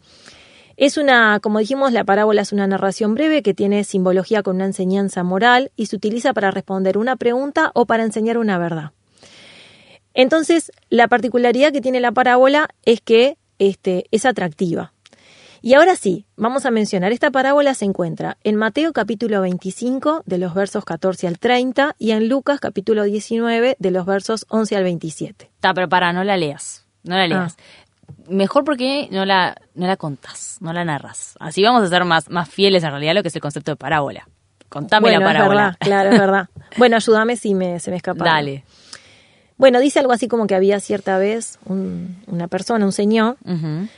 Es 0.78 0.98
una, 0.98 1.40
como 1.40 1.60
dijimos, 1.60 1.92
la 1.92 2.06
parábola 2.06 2.42
es 2.42 2.52
una 2.52 2.66
narración 2.66 3.14
breve 3.14 3.44
que 3.44 3.54
tiene 3.54 3.84
simbología 3.84 4.42
con 4.42 4.56
una 4.56 4.66
enseñanza 4.66 5.22
moral 5.22 5.72
y 5.76 5.86
se 5.86 5.96
utiliza 5.96 6.34
para 6.34 6.50
responder 6.50 6.98
una 6.98 7.18
pregunta 7.18 7.70
o 7.76 7.86
para 7.86 8.04
enseñar 8.04 8.40
una 8.40 8.58
verdad. 8.58 8.94
Entonces, 10.16 10.72
la 10.90 11.08
particularidad 11.08 11.72
que 11.72 11.81
tiene 11.81 12.00
la 12.00 12.14
parábola 12.14 12.70
es 12.84 13.00
que 13.02 13.38
este, 13.60 14.06
es 14.10 14.26
atractiva. 14.26 14.94
Y 15.62 15.74
ahora 15.74 15.96
sí, 15.96 16.26
vamos 16.38 16.66
a 16.66 16.72
mencionar, 16.72 17.12
esta 17.12 17.32
parábola 17.32 17.74
se 17.74 17.86
encuentra 17.86 18.38
en 18.44 18.56
Mateo 18.56 18.94
capítulo 18.94 19.42
25 19.42 20.24
de 20.26 20.38
los 20.38 20.54
versos 20.54 20.86
14 20.86 21.28
al 21.28 21.38
30 21.38 21.96
y 22.00 22.12
en 22.12 22.30
Lucas 22.30 22.60
capítulo 22.62 23.04
19 23.04 23.76
de 23.78 23.92
los 23.92 24.06
versos 24.06 24.46
11 24.50 24.76
al 24.78 24.84
27. 24.84 25.46
Está, 25.54 25.74
pero 25.74 25.90
para, 25.90 26.14
no 26.14 26.24
la 26.24 26.38
leas. 26.38 26.86
No 27.04 27.16
la 27.18 27.28
leas. 27.28 27.58
Ah. 27.60 28.14
Mejor 28.30 28.64
porque 28.64 29.08
no 29.12 29.26
la, 29.26 29.56
no 29.76 29.86
la 29.86 29.98
contás, 29.98 30.58
no 30.62 30.72
la 30.72 30.86
narras. 30.86 31.36
Así 31.40 31.62
vamos 31.62 31.84
a 31.84 31.88
ser 31.90 32.06
más, 32.06 32.30
más 32.30 32.48
fieles 32.50 32.84
en 32.84 32.92
realidad 32.92 33.12
a 33.12 33.16
lo 33.16 33.22
que 33.22 33.28
es 33.28 33.36
el 33.36 33.42
concepto 33.42 33.72
de 33.72 33.76
parábola. 33.76 34.28
Contame 34.70 35.10
bueno, 35.10 35.20
la 35.20 35.26
parábola. 35.26 35.62
es 35.62 35.66
verdad, 35.66 35.78
claro, 35.80 36.10
es 36.12 36.20
verdad. 36.20 36.50
Bueno, 36.78 36.96
ayúdame 36.96 37.36
si 37.36 37.54
me, 37.54 37.80
se 37.80 37.92
me 37.92 37.98
escapa. 37.98 38.24
Dale. 38.24 38.64
Bueno, 39.58 39.80
dice 39.82 40.00
algo 40.00 40.14
así 40.14 40.28
como 40.30 40.48
que 40.48 40.56
había 40.56 40.80
cierta 40.80 41.18
vez 41.18 41.60
un- 41.66 42.24
una 42.28 42.48
persona, 42.48 42.86
un 42.86 42.94
señor, 42.94 43.36
Ujú. 43.44 43.90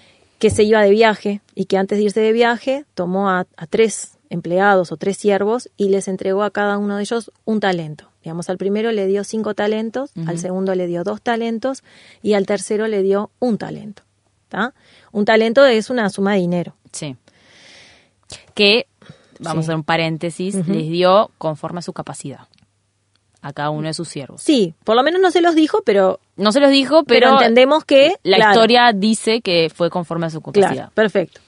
Que 0.41 0.49
se 0.49 0.63
iba 0.63 0.81
de 0.81 0.89
viaje 0.89 1.41
y 1.53 1.65
que 1.65 1.77
antes 1.77 1.99
de 1.99 2.05
irse 2.05 2.19
de 2.19 2.31
viaje 2.33 2.85
tomó 2.95 3.29
a, 3.29 3.45
a 3.55 3.67
tres 3.67 4.17
empleados 4.31 4.91
o 4.91 4.97
tres 4.97 5.15
siervos 5.17 5.69
y 5.77 5.89
les 5.89 6.07
entregó 6.07 6.41
a 6.41 6.49
cada 6.49 6.79
uno 6.79 6.95
de 6.97 7.03
ellos 7.03 7.31
un 7.45 7.59
talento. 7.59 8.09
Digamos, 8.23 8.49
al 8.49 8.57
primero 8.57 8.91
le 8.91 9.05
dio 9.05 9.23
cinco 9.23 9.53
talentos, 9.53 10.11
al 10.25 10.39
segundo 10.39 10.73
le 10.73 10.87
dio 10.87 11.03
dos 11.03 11.21
talentos 11.21 11.83
y 12.23 12.33
al 12.33 12.47
tercero 12.47 12.87
le 12.87 13.03
dio 13.03 13.29
un 13.39 13.59
talento. 13.59 14.01
¿tá? 14.49 14.73
Un 15.11 15.25
talento 15.25 15.63
es 15.65 15.91
una 15.91 16.09
suma 16.09 16.33
de 16.33 16.39
dinero. 16.39 16.75
Sí. 16.91 17.15
Que, 18.55 18.87
vamos 19.39 19.65
Sí. 19.65 19.69
a 19.69 19.73
hacer 19.73 19.75
un 19.75 19.83
paréntesis, 19.83 20.55
les 20.67 20.89
dio 20.89 21.29
conforme 21.37 21.79
a 21.79 21.81
su 21.83 21.93
capacidad. 21.93 22.47
A 23.41 23.53
cada 23.53 23.71
uno 23.71 23.87
de 23.87 23.93
sus 23.93 24.07
siervos. 24.07 24.41
Sí, 24.41 24.75
por 24.83 24.95
lo 24.95 25.03
menos 25.03 25.19
no 25.19 25.31
se 25.31 25.41
los 25.41 25.55
dijo, 25.55 25.81
pero, 25.83 26.19
No 26.35 26.51
se 26.51 26.59
los 26.59 26.69
dijo, 26.69 27.03
pero, 27.03 27.27
pero, 27.27 27.39
entendemos 27.39 27.83
que... 27.85 28.15
la 28.23 28.37
claro, 28.37 28.51
historia 28.51 28.91
dice 28.93 29.41
que 29.41 29.71
fue 29.73 29.89
conforme 29.89 30.27
a 30.27 30.29
su 30.29 30.41
capacidad. 30.41 30.71
Claro, 30.71 30.91
perfecto. 30.93 31.41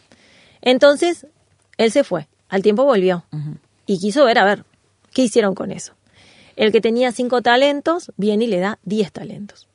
Entonces, 0.61 1.27
él 1.77 1.91
se 1.91 2.03
fue. 2.03 2.27
Al 2.49 2.63
tiempo 2.63 2.83
volvió. 2.83 3.25
Y 3.85 3.99
quiso 3.99 4.25
ver, 4.25 4.39
a 4.39 4.45
ver, 4.45 4.63
¿qué 5.13 5.23
hicieron 5.23 5.53
con 5.55 5.71
eso? 5.71 5.93
El 6.55 6.71
que 6.71 6.81
tenía 6.81 7.11
cinco 7.11 7.41
talentos, 7.41 8.11
viene 8.17 8.45
y 8.45 8.47
le 8.47 8.59
da 8.59 8.79
diez 8.83 9.11
talentos. 9.11 9.67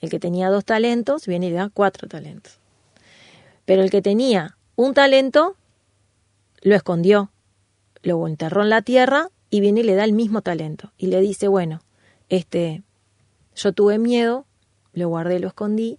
El 0.00 0.10
que 0.10 0.18
tenía 0.18 0.48
dos 0.48 0.64
talentos, 0.64 1.26
viene 1.26 1.46
y 1.46 1.50
le 1.50 1.56
da 1.56 1.70
cuatro 1.72 2.08
talentos. 2.08 2.58
Pero 3.64 3.82
el 3.82 3.90
que 3.90 4.02
tenía 4.02 4.56
un 4.76 4.94
talento, 4.94 5.56
lo 6.62 6.74
escondió, 6.74 7.30
lo 8.02 8.26
enterró 8.26 8.62
en 8.62 8.70
la 8.70 8.82
tierra 8.82 9.28
y 9.50 9.60
viene 9.60 9.80
y 9.80 9.84
le 9.84 9.94
da 9.94 10.04
el 10.04 10.12
mismo 10.12 10.42
talento. 10.42 10.92
Y 10.96 11.08
le 11.08 11.20
dice, 11.20 11.48
bueno, 11.48 11.82
este, 12.28 12.82
yo 13.56 13.72
tuve 13.72 13.98
miedo, 13.98 14.46
lo 14.92 15.08
guardé, 15.08 15.40
lo 15.40 15.48
escondí, 15.48 15.98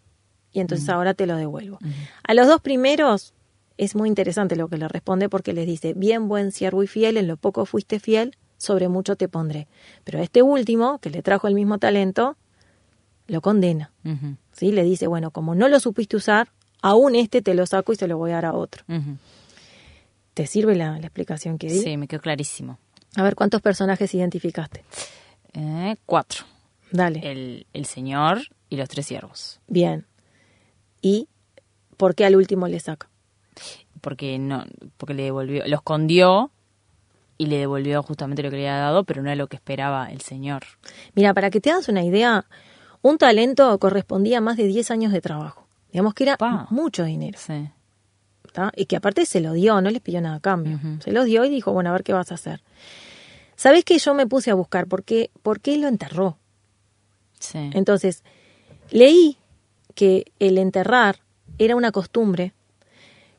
y 0.53 0.59
entonces 0.59 0.89
ahora 0.89 1.13
te 1.13 1.27
lo 1.27 1.35
devuelvo. 1.37 1.79
A 2.23 2.33
los 2.33 2.47
dos 2.47 2.61
primeros 2.61 3.33
es 3.77 3.95
muy 3.95 4.09
interesante 4.09 4.55
lo 4.55 4.67
que 4.67 4.77
le 4.77 4.87
responde 4.87 5.29
porque 5.29 5.53
les 5.53 5.65
dice, 5.65 5.93
bien 5.93 6.27
buen 6.27 6.51
siervo 6.51 6.83
y 6.83 6.87
fiel, 6.87 7.17
en 7.17 7.27
lo 7.27 7.37
poco 7.37 7.65
fuiste 7.65 7.99
fiel, 7.99 8.35
sobre 8.57 8.89
mucho 8.89 9.15
te 9.15 9.27
pondré. 9.27 9.67
Pero 10.03 10.19
a 10.19 10.21
este 10.23 10.41
último, 10.41 10.99
que 10.99 11.09
le 11.09 11.21
trajo 11.21 11.47
el 11.47 11.55
mismo 11.55 11.77
talento, 11.79 12.37
lo 13.27 13.41
condena. 13.41 13.91
¿sí? 14.51 14.71
Le 14.71 14.83
dice, 14.83 15.07
bueno, 15.07 15.31
como 15.31 15.55
no 15.55 15.67
lo 15.67 15.79
supiste 15.79 16.17
usar, 16.17 16.49
aún 16.81 17.15
este 17.15 17.41
te 17.41 17.53
lo 17.53 17.65
saco 17.65 17.93
y 17.93 17.95
se 17.95 18.07
lo 18.07 18.17
voy 18.17 18.31
a 18.31 18.35
dar 18.35 18.45
a 18.45 18.53
otro. 18.53 18.83
¿Te 20.33 20.47
sirve 20.47 20.75
la, 20.75 20.99
la 20.99 21.07
explicación 21.07 21.57
que 21.57 21.67
di? 21.67 21.79
Sí, 21.79 21.97
me 21.97 22.07
quedó 22.07 22.21
clarísimo. 22.21 22.77
A 23.15 23.23
ver, 23.23 23.35
¿cuántos 23.35 23.61
personajes 23.61 24.13
identificaste? 24.13 24.83
Eh, 25.53 25.95
cuatro. 26.05 26.45
Dale. 26.91 27.19
El, 27.29 27.67
el 27.73 27.85
señor 27.85 28.41
y 28.69 28.77
los 28.77 28.87
tres 28.89 29.05
siervos. 29.05 29.59
Bien. 29.67 30.05
¿Y 31.01 31.27
por 31.97 32.15
qué 32.15 32.25
al 32.25 32.35
último 32.35 32.67
le 32.67 32.79
saca? 32.79 33.09
Porque 34.01 34.39
no, 34.39 34.63
porque 34.97 35.13
le 35.13 35.23
devolvió, 35.23 35.67
lo 35.67 35.75
escondió 35.75 36.51
y 37.37 37.47
le 37.47 37.57
devolvió 37.57 38.01
justamente 38.03 38.43
lo 38.43 38.49
que 38.49 38.57
le 38.57 38.69
había 38.69 38.81
dado, 38.81 39.03
pero 39.03 39.21
no 39.21 39.29
era 39.29 39.35
lo 39.35 39.47
que 39.47 39.55
esperaba 39.57 40.11
el 40.11 40.21
señor. 40.21 40.63
Mira, 41.15 41.33
para 41.33 41.49
que 41.49 41.59
te 41.59 41.71
hagas 41.71 41.87
una 41.89 42.03
idea, 42.03 42.45
un 43.01 43.17
talento 43.17 43.77
correspondía 43.79 44.37
a 44.39 44.41
más 44.41 44.57
de 44.57 44.67
10 44.67 44.91
años 44.91 45.11
de 45.11 45.21
trabajo. 45.21 45.67
Digamos 45.91 46.13
que 46.13 46.23
era 46.23 46.37
Pa. 46.37 46.67
mucho 46.69 47.03
dinero. 47.03 47.37
Sí. 47.39 47.69
¿Tá? 48.51 48.71
Y 48.75 48.85
que 48.85 48.95
aparte 48.97 49.25
se 49.25 49.39
lo 49.41 49.53
dio, 49.53 49.79
no 49.81 49.89
les 49.89 50.01
pidió 50.01 50.21
nada 50.21 50.35
a 50.35 50.39
cambio. 50.39 50.79
Se 51.03 51.11
los 51.11 51.25
dio 51.25 51.45
y 51.45 51.49
dijo, 51.49 51.71
bueno, 51.73 51.89
a 51.89 51.93
ver 51.93 52.03
qué 52.03 52.13
vas 52.13 52.31
a 52.31 52.35
hacer. 52.35 52.61
¿Sabés 53.55 53.83
que 53.85 53.97
yo 53.99 54.13
me 54.13 54.25
puse 54.27 54.49
a 54.51 54.55
buscar 54.55 54.87
por 54.87 55.03
qué, 55.03 55.29
por 55.43 55.59
qué 55.59 55.77
lo 55.77 55.87
enterró? 55.87 56.37
Sí. 57.39 57.69
Entonces, 57.73 58.23
leí 58.89 59.37
que 59.95 60.31
el 60.39 60.57
enterrar 60.57 61.19
era 61.57 61.75
una 61.75 61.91
costumbre, 61.91 62.53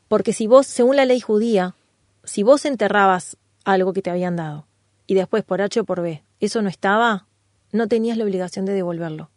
porque 0.08 0.32
si 0.32 0.46
vos, 0.46 0.66
según 0.66 0.96
la 0.96 1.04
ley 1.04 1.20
judía, 1.20 1.74
si 2.24 2.42
vos 2.42 2.64
enterrabas 2.64 3.36
algo 3.64 3.92
que 3.92 4.02
te 4.02 4.10
habían 4.10 4.36
dado 4.36 4.66
y 5.06 5.14
después 5.14 5.42
por 5.44 5.60
H 5.62 5.80
o 5.80 5.84
por 5.84 6.02
B 6.02 6.22
eso 6.40 6.60
no 6.62 6.68
estaba, 6.68 7.26
no 7.72 7.86
tenías 7.88 8.16
la 8.18 8.24
obligación 8.24 8.64
de 8.64 8.72
devolverlo. 8.74 9.30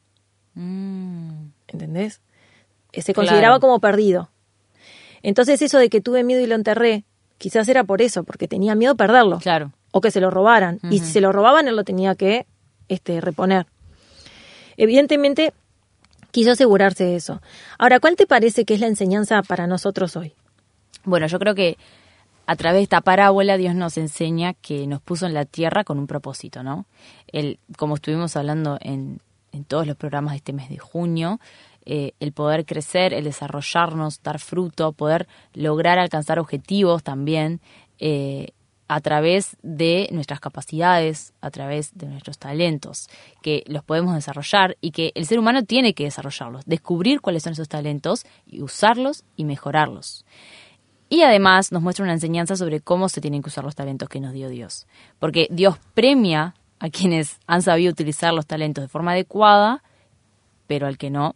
Mm. 0.56 1.48
¿Entendés? 1.68 2.22
Eh, 2.92 3.02
Se 3.02 3.14
consideraba 3.14 3.56
Claro. 3.56 3.60
como 3.62 3.80
perdido. 3.80 4.30
Entonces 5.26 5.60
eso 5.64 5.80
de 5.80 5.90
que 5.90 6.02
tuve 6.02 6.24
miedo 6.24 6.40
y 6.40 6.46
lo 6.46 6.54
enterré, 6.54 7.04
quizás 7.40 7.68
era 7.68 7.84
por 7.84 8.04
eso, 8.04 8.24
porque 8.24 8.48
tenía 8.48 8.76
miedo 8.76 8.94
a 8.94 8.96
perderlo. 8.96 9.40
Claro. 9.40 9.72
O 9.90 10.00
que 10.00 10.12
se 10.12 10.22
lo 10.22 10.30
robaran. 10.30 10.80
Y 10.92 11.00
si 11.00 11.14
se 11.14 11.20
lo 11.20 11.32
robaban, 11.32 11.68
él 11.68 11.76
lo 11.76 11.84
tenía 11.84 12.14
que 12.14 12.46
este, 12.90 13.20
reponer. 13.22 13.66
Evidentemente, 14.78 15.52
quiso 16.30 16.52
asegurarse 16.52 17.06
de 17.06 17.16
eso. 17.16 17.42
Ahora, 17.80 18.00
¿cuál 18.00 18.16
te 18.16 18.28
parece 18.28 18.66
que 18.66 18.76
es 18.76 18.80
la 18.80 18.86
enseñanza 18.86 19.42
para 19.42 19.66
nosotros 19.66 20.16
hoy? 20.16 20.34
Bueno, 21.06 21.26
yo 21.26 21.40
creo 21.40 21.56
que 21.56 21.80
a 22.46 22.56
través 22.56 22.78
de 22.78 22.84
esta 22.84 23.02
parábola 23.02 23.58
Dios 23.58 23.74
nos 23.74 23.98
enseña 23.98 24.54
que 24.54 24.86
nos 24.86 25.02
puso 25.02 25.26
en 25.26 25.34
la 25.34 25.46
tierra 25.46 25.84
con 25.84 25.98
un 25.98 26.06
propósito, 26.06 26.62
¿no? 26.62 26.86
El, 27.32 27.58
como 27.78 27.96
estuvimos 27.96 28.36
hablando 28.36 28.78
en, 28.80 29.22
en 29.52 29.64
todos 29.64 29.88
los 29.88 29.96
programas 29.96 30.34
de 30.34 30.38
este 30.38 30.54
mes 30.54 30.70
de 30.70 30.78
junio, 30.78 31.40
eh, 31.86 32.14
el 32.20 32.32
poder 32.32 32.66
crecer, 32.66 33.14
el 33.14 33.26
desarrollarnos, 33.26 34.22
dar 34.24 34.40
fruto, 34.40 34.92
poder 34.92 35.28
lograr 35.54 36.00
alcanzar 36.00 36.40
objetivos 36.40 37.04
también 37.04 37.62
eh, 38.00 38.52
a 38.88 39.00
través 39.02 39.58
de 39.64 40.08
nuestras 40.12 40.40
capacidades, 40.40 41.34
a 41.42 41.50
través 41.50 41.98
de 41.98 42.08
nuestros 42.08 42.38
talentos, 42.38 43.10
que 43.42 43.64
los 43.68 43.84
podemos 43.84 44.14
desarrollar 44.14 44.78
y 44.80 44.92
que 44.92 45.12
el 45.16 45.26
ser 45.26 45.40
humano 45.40 45.64
tiene 45.64 45.94
que 45.94 46.04
desarrollarlos, 46.04 46.66
descubrir 46.66 47.22
cuáles 47.22 47.44
son 47.44 47.54
esos 47.54 47.70
talentos 47.70 48.26
y 48.46 48.62
usarlos 48.62 49.24
y 49.36 49.46
mejorarlos. 49.46 50.26
Y 51.10 51.22
además 51.22 51.72
nos 51.72 51.82
muestra 51.82 52.04
una 52.04 52.14
enseñanza 52.14 52.56
sobre 52.56 52.82
cómo 52.82 53.10
se 53.10 53.22
tienen 53.22 53.42
que 53.42 53.50
usar 53.50 53.64
los 53.64 53.76
talentos 53.76 54.10
que 54.10 54.20
nos 54.20 54.34
dio 54.34 54.50
Dios. 54.50 54.88
Porque 55.20 55.48
Dios 55.52 55.78
premia 55.94 56.56
a 56.80 56.90
quienes 56.90 57.40
han 57.48 57.62
sabido 57.62 57.92
utilizar 57.92 58.34
los 58.34 58.46
talentos 58.46 58.84
de 58.84 58.88
forma 58.88 59.12
adecuada, 59.12 59.84
pero 60.68 60.88
al 60.88 60.98
que 60.98 61.10
no, 61.10 61.36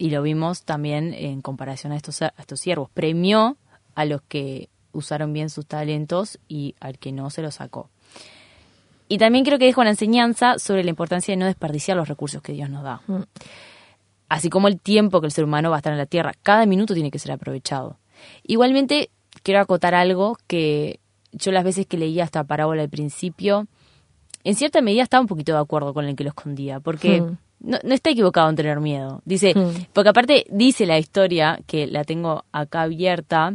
Y 0.00 0.08
lo 0.08 0.22
vimos 0.22 0.62
también 0.62 1.12
en 1.12 1.42
comparación 1.42 1.92
a 1.92 1.96
estos, 1.96 2.22
a 2.22 2.32
estos 2.38 2.58
siervos. 2.58 2.88
Premió 2.94 3.58
a 3.94 4.06
los 4.06 4.22
que 4.22 4.70
usaron 4.92 5.34
bien 5.34 5.50
sus 5.50 5.66
talentos 5.66 6.38
y 6.48 6.74
al 6.80 6.98
que 6.98 7.12
no 7.12 7.28
se 7.28 7.42
los 7.42 7.56
sacó. 7.56 7.90
Y 9.08 9.18
también 9.18 9.44
creo 9.44 9.58
que 9.58 9.66
deja 9.66 9.82
una 9.82 9.90
enseñanza 9.90 10.58
sobre 10.58 10.84
la 10.84 10.90
importancia 10.90 11.32
de 11.32 11.36
no 11.36 11.44
desperdiciar 11.44 11.98
los 11.98 12.08
recursos 12.08 12.40
que 12.40 12.54
Dios 12.54 12.70
nos 12.70 12.82
da. 12.82 13.02
Así 14.30 14.48
como 14.48 14.68
el 14.68 14.80
tiempo 14.80 15.20
que 15.20 15.26
el 15.26 15.32
ser 15.32 15.44
humano 15.44 15.68
va 15.68 15.76
a 15.76 15.80
estar 15.80 15.92
en 15.92 15.98
la 15.98 16.06
Tierra, 16.06 16.32
cada 16.42 16.64
minuto 16.64 16.94
tiene 16.94 17.10
que 17.10 17.18
ser 17.18 17.32
aprovechado. 17.32 17.98
Igualmente, 18.42 19.10
quiero 19.42 19.60
acotar 19.60 19.94
algo 19.94 20.38
que 20.46 20.98
yo 21.32 21.52
las 21.52 21.62
veces 21.62 21.84
que 21.84 21.98
leía 21.98 22.24
esta 22.24 22.42
parábola 22.44 22.80
al 22.80 22.88
principio, 22.88 23.66
en 24.44 24.54
cierta 24.54 24.80
medida 24.80 25.02
estaba 25.02 25.20
un 25.20 25.26
poquito 25.26 25.52
de 25.52 25.58
acuerdo 25.58 25.92
con 25.92 26.06
el 26.06 26.16
que 26.16 26.24
lo 26.24 26.30
escondía, 26.30 26.80
porque 26.80 27.20
Hmm. 27.20 27.36
No, 27.60 27.78
no 27.82 27.94
está 27.94 28.10
equivocado 28.10 28.48
en 28.50 28.56
tener 28.56 28.80
miedo. 28.80 29.22
Dice, 29.24 29.52
Hmm. 29.54 29.86
porque 29.92 30.10
aparte 30.10 30.46
dice 30.50 30.86
la 30.86 30.98
historia, 30.98 31.60
que 31.66 31.86
la 31.86 32.04
tengo 32.04 32.44
acá 32.52 32.82
abierta, 32.82 33.54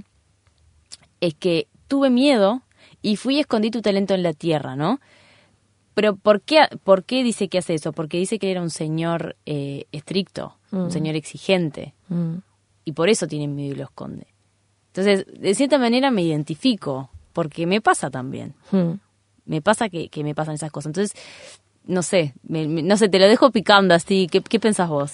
es 1.21 1.33
que 1.33 1.67
tuve 1.88 2.09
miedo 2.09 2.62
y 3.01 3.15
fui 3.15 3.38
y 3.38 3.39
escondí 3.39 3.71
tu 3.71 3.81
talento 3.81 4.13
en 4.13 4.24
la 4.24 4.33
tierra, 4.33 4.75
¿no? 4.75 5.00
Pero 5.93 6.15
¿por 6.17 6.41
qué, 6.41 6.59
¿por 6.83 7.03
qué 7.05 7.24
dice 7.24 7.47
que 7.47 7.59
hace 7.59 7.74
eso? 7.75 7.93
Porque 7.93 8.17
dice 8.17 8.38
que 8.38 8.51
era 8.51 8.62
un 8.62 8.69
señor 8.69 9.38
eh, 9.45 9.85
estricto, 9.91 10.57
un 10.71 10.91
señor 10.91 11.15
exigente, 11.15 11.93
Mm. 12.09 12.35
y 12.83 12.91
por 12.91 13.07
eso 13.09 13.27
tiene 13.27 13.47
miedo 13.47 13.74
y 13.74 13.77
lo 13.77 13.83
esconde. 13.85 14.27
Entonces, 14.88 15.25
de 15.39 15.55
cierta 15.55 15.77
manera 15.77 16.12
me 16.12 16.21
identifico, 16.21 17.09
porque 17.33 17.65
me 17.65 17.79
pasa 17.81 18.09
también. 18.09 18.53
Me 19.45 19.62
pasa 19.62 19.89
que, 19.89 20.09
que 20.09 20.24
me 20.24 20.33
pasan 20.35 20.55
esas 20.55 20.71
cosas. 20.71 20.88
Entonces, 20.89 21.15
no 21.86 22.01
sé, 22.04 22.34
me- 22.48 22.68
me- 22.68 22.84
no 22.84 22.98
sé, 22.98 23.10
te 23.10 23.20
lo 23.20 23.27
dejo 23.27 23.51
picando 23.51 23.94
así. 23.94 24.27
¿Qué, 24.32 24.42
qué 24.42 24.60
pensás 24.60 24.89
vos? 24.89 25.13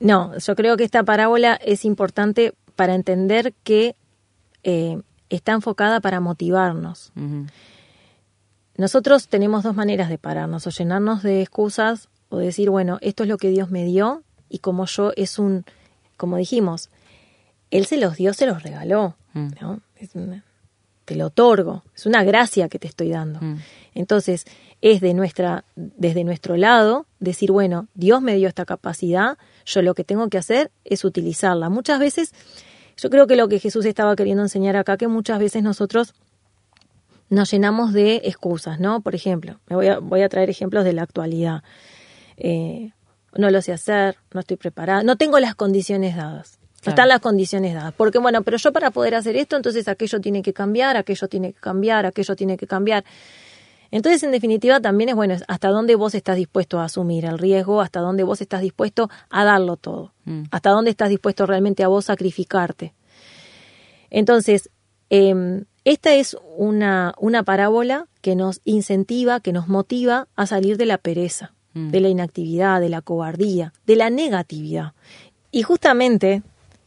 No, 0.00 0.36
yo 0.38 0.54
creo 0.56 0.76
que 0.76 0.84
esta 0.84 1.02
parábola 1.02 1.54
es 1.56 1.84
importante 1.84 2.54
para 2.76 2.94
entender 2.94 3.52
que 3.64 3.96
eh, 4.62 5.00
está 5.28 5.52
enfocada 5.52 6.00
para 6.00 6.20
motivarnos. 6.20 7.12
Nosotros 8.76 9.28
tenemos 9.28 9.64
dos 9.64 9.74
maneras 9.74 10.08
de 10.08 10.18
pararnos, 10.18 10.66
o 10.66 10.70
llenarnos 10.70 11.22
de 11.22 11.42
excusas 11.42 12.08
o 12.28 12.38
decir, 12.38 12.70
bueno, 12.70 12.98
esto 13.00 13.24
es 13.24 13.28
lo 13.28 13.38
que 13.38 13.50
Dios 13.50 13.70
me 13.70 13.84
dio 13.84 14.22
y 14.48 14.58
como 14.58 14.86
yo 14.86 15.12
es 15.16 15.38
un, 15.38 15.64
como 16.16 16.36
dijimos, 16.36 16.90
Él 17.70 17.86
se 17.86 17.96
los 17.98 18.16
dio, 18.16 18.32
se 18.34 18.46
los 18.46 18.62
regaló, 18.62 19.16
Mm. 19.34 19.48
¿no? 19.60 19.80
Es 19.96 20.14
una- 20.14 20.42
te 21.04 21.14
lo 21.16 21.26
otorgo, 21.26 21.82
es 21.94 22.06
una 22.06 22.22
gracia 22.24 22.68
que 22.68 22.78
te 22.78 22.86
estoy 22.86 23.10
dando. 23.10 23.40
Mm. 23.42 23.58
Entonces, 23.94 24.46
es 24.80 25.00
de 25.00 25.14
nuestra, 25.14 25.64
desde 25.74 26.24
nuestro 26.24 26.56
lado 26.56 27.06
decir, 27.18 27.50
bueno, 27.50 27.88
Dios 27.94 28.22
me 28.22 28.34
dio 28.36 28.48
esta 28.48 28.64
capacidad, 28.64 29.38
yo 29.66 29.82
lo 29.82 29.94
que 29.94 30.04
tengo 30.04 30.28
que 30.28 30.38
hacer 30.38 30.70
es 30.84 31.04
utilizarla. 31.04 31.68
Muchas 31.68 31.98
veces, 31.98 32.32
yo 32.96 33.10
creo 33.10 33.26
que 33.26 33.36
lo 33.36 33.48
que 33.48 33.58
Jesús 33.58 33.84
estaba 33.84 34.14
queriendo 34.14 34.42
enseñar 34.42 34.76
acá, 34.76 34.96
que 34.96 35.08
muchas 35.08 35.38
veces 35.38 35.62
nosotros 35.62 36.14
nos 37.28 37.50
llenamos 37.50 37.92
de 37.92 38.22
excusas, 38.24 38.80
¿no? 38.80 39.00
Por 39.00 39.14
ejemplo, 39.14 39.60
me 39.68 39.76
voy 39.76 39.88
a, 39.88 39.98
voy 39.98 40.22
a 40.22 40.28
traer 40.28 40.48
ejemplos 40.48 40.84
de 40.84 40.92
la 40.92 41.02
actualidad. 41.02 41.62
Eh, 42.36 42.92
no 43.34 43.50
lo 43.50 43.60
sé 43.60 43.72
hacer, 43.72 44.16
no 44.32 44.40
estoy 44.40 44.56
preparada, 44.56 45.02
no 45.02 45.16
tengo 45.16 45.38
las 45.38 45.54
condiciones 45.54 46.16
dadas. 46.16 46.58
No 46.86 46.90
están 46.90 47.08
las 47.08 47.20
condiciones 47.20 47.74
dadas. 47.74 47.92
Porque, 47.92 48.18
bueno, 48.18 48.42
pero 48.42 48.56
yo 48.56 48.72
para 48.72 48.92
poder 48.92 49.16
hacer 49.16 49.36
esto, 49.36 49.56
entonces 49.56 49.88
aquello 49.88 50.20
tiene 50.20 50.42
que 50.42 50.52
cambiar, 50.52 50.96
aquello 50.96 51.28
tiene 51.28 51.52
que 51.52 51.60
cambiar, 51.60 52.06
aquello 52.06 52.36
tiene 52.36 52.56
que 52.56 52.66
cambiar. 52.68 53.04
Entonces, 53.90 54.22
en 54.22 54.32
definitiva, 54.32 54.80
también 54.80 55.08
es 55.10 55.14
bueno 55.16 55.34
hasta 55.48 55.68
dónde 55.68 55.94
vos 55.94 56.14
estás 56.14 56.36
dispuesto 56.36 56.78
a 56.78 56.84
asumir 56.84 57.24
el 57.24 57.38
riesgo, 57.38 57.80
hasta 57.80 58.00
dónde 58.00 58.22
vos 58.22 58.40
estás 58.40 58.60
dispuesto 58.60 59.08
a 59.30 59.44
darlo 59.44 59.76
todo, 59.76 60.12
Mm. 60.24 60.42
hasta 60.50 60.70
dónde 60.70 60.90
estás 60.90 61.08
dispuesto 61.08 61.46
realmente 61.46 61.82
a 61.84 61.88
vos 61.88 62.04
sacrificarte. 62.04 62.92
Entonces, 64.10 64.70
eh, 65.10 65.64
esta 65.84 66.14
es 66.14 66.36
una, 66.56 67.14
una 67.18 67.42
parábola 67.42 68.06
que 68.20 68.36
nos 68.36 68.60
incentiva, 68.64 69.40
que 69.40 69.52
nos 69.52 69.68
motiva 69.68 70.28
a 70.36 70.46
salir 70.46 70.76
de 70.76 70.86
la 70.86 70.98
pereza, 70.98 71.54
Mm. 71.74 71.90
de 71.90 72.00
la 72.00 72.08
inactividad, 72.08 72.80
de 72.80 72.88
la 72.88 73.02
cobardía, 73.02 73.72
de 73.86 73.96
la 73.96 74.10
negatividad. 74.10 74.92
Y 75.50 75.62
justamente, 75.62 76.42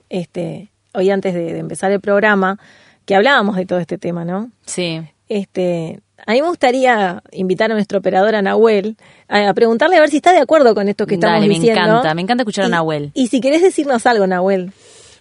este, 0.10 0.72
hoy 0.94 1.10
antes 1.12 1.34
de, 1.34 1.54
de 1.54 1.60
empezar 1.60 1.92
el 1.92 2.02
programa, 2.02 2.60
que 3.06 3.16
hablábamos 3.16 3.56
de 3.56 3.66
todo 3.66 3.80
este 3.80 3.98
tema, 3.98 4.26
¿no? 4.26 4.52
Sí. 4.66 5.02
Este, 5.30 6.02
a 6.26 6.32
mí 6.34 6.42
me 6.42 6.48
gustaría 6.48 7.22
invitar 7.32 7.72
a 7.72 7.74
nuestro 7.74 8.00
operador 8.00 8.36
a 8.36 8.42
Nahuel 8.42 8.96
a, 9.28 9.50
a 9.50 9.54
preguntarle 9.54 9.98
a 9.98 10.00
ver 10.02 10.10
si 10.10 10.18
está 10.18 10.32
de 10.34 10.40
acuerdo 10.40 10.74
con 10.76 10.88
esto 10.88 11.06
que 11.06 11.16
estamos 11.16 11.36
Dale, 11.38 11.48
me 11.48 11.56
diciendo. 11.56 11.82
encanta, 11.82 12.14
me 12.14 12.22
encanta 12.22 12.44
escuchar 12.44 12.66
a 12.66 12.68
Y- 12.68 12.72
Nahuel. 12.72 13.12
Y 13.14 13.28
si 13.28 13.42
querés 13.42 13.62
decirnos 13.62 14.06
algo, 14.06 14.28
Nahuel. 14.28 14.72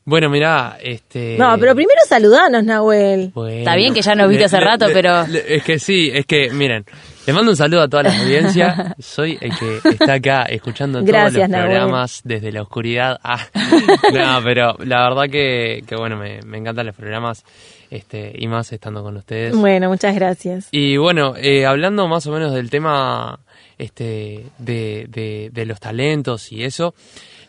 Bueno, 0.02 0.30
mirá, 0.30 0.78
este... 0.82 1.36
No, 1.38 1.56
pero 1.60 1.74
primero 1.74 2.00
saludanos, 2.08 2.64
Nahuel. 2.64 3.30
Bueno. 3.34 3.58
Está 3.58 3.76
bien 3.76 3.92
que 3.92 4.00
ya 4.00 4.14
nos 4.14 4.28
viste 4.28 4.40
Le- 4.40 4.44
hace 4.46 4.58
le- 4.58 4.64
rato, 4.64 4.88
le- 4.88 4.94
pero- 4.94 5.26
le- 5.26 5.56
Es 5.56 5.62
que 5.62 5.78
sí, 5.78 6.10
es 6.12 6.24
que, 6.24 6.50
miren, 6.50 6.86
le 7.26 7.32
mando 7.34 7.50
un 7.50 7.56
saludo 7.56 7.82
a 7.82 7.88
toda 7.88 8.04
la 8.04 8.18
audiencia. 8.18 8.96
Soy 8.98 9.36
el 9.40 9.52
que 9.56 9.88
está 9.90 10.14
acá 10.14 10.42
escuchando 10.44 11.00
Gracias, 11.04 11.34
todos 11.34 11.42
los 11.42 11.50
Nahuel. 11.50 11.68
programas 11.70 12.20
desde 12.24 12.50
la 12.50 12.62
oscuridad. 12.62 13.20
Ah, 13.22 13.40
no, 14.12 14.40
pero 14.42 14.74
la 14.84 15.08
verdad 15.08 15.24
que, 15.30 15.84
que 15.86 15.94
bueno, 15.96 16.16
me, 16.16 16.40
me 16.46 16.58
encantan 16.58 16.86
los 16.86 16.96
programas 16.96 17.44
este 17.90 18.32
y 18.38 18.46
más 18.46 18.72
estando 18.72 19.02
con 19.02 19.16
ustedes. 19.16 19.54
Bueno, 19.54 19.88
muchas 19.88 20.14
gracias. 20.14 20.68
Y 20.70 20.96
bueno, 20.96 21.34
eh, 21.36 21.66
hablando 21.66 22.06
más 22.08 22.26
o 22.26 22.32
menos 22.32 22.54
del 22.54 22.70
tema 22.70 23.40
este, 23.76 24.46
de, 24.58 25.06
de, 25.08 25.50
de 25.52 25.66
los 25.66 25.80
talentos 25.80 26.52
y 26.52 26.62
eso, 26.64 26.94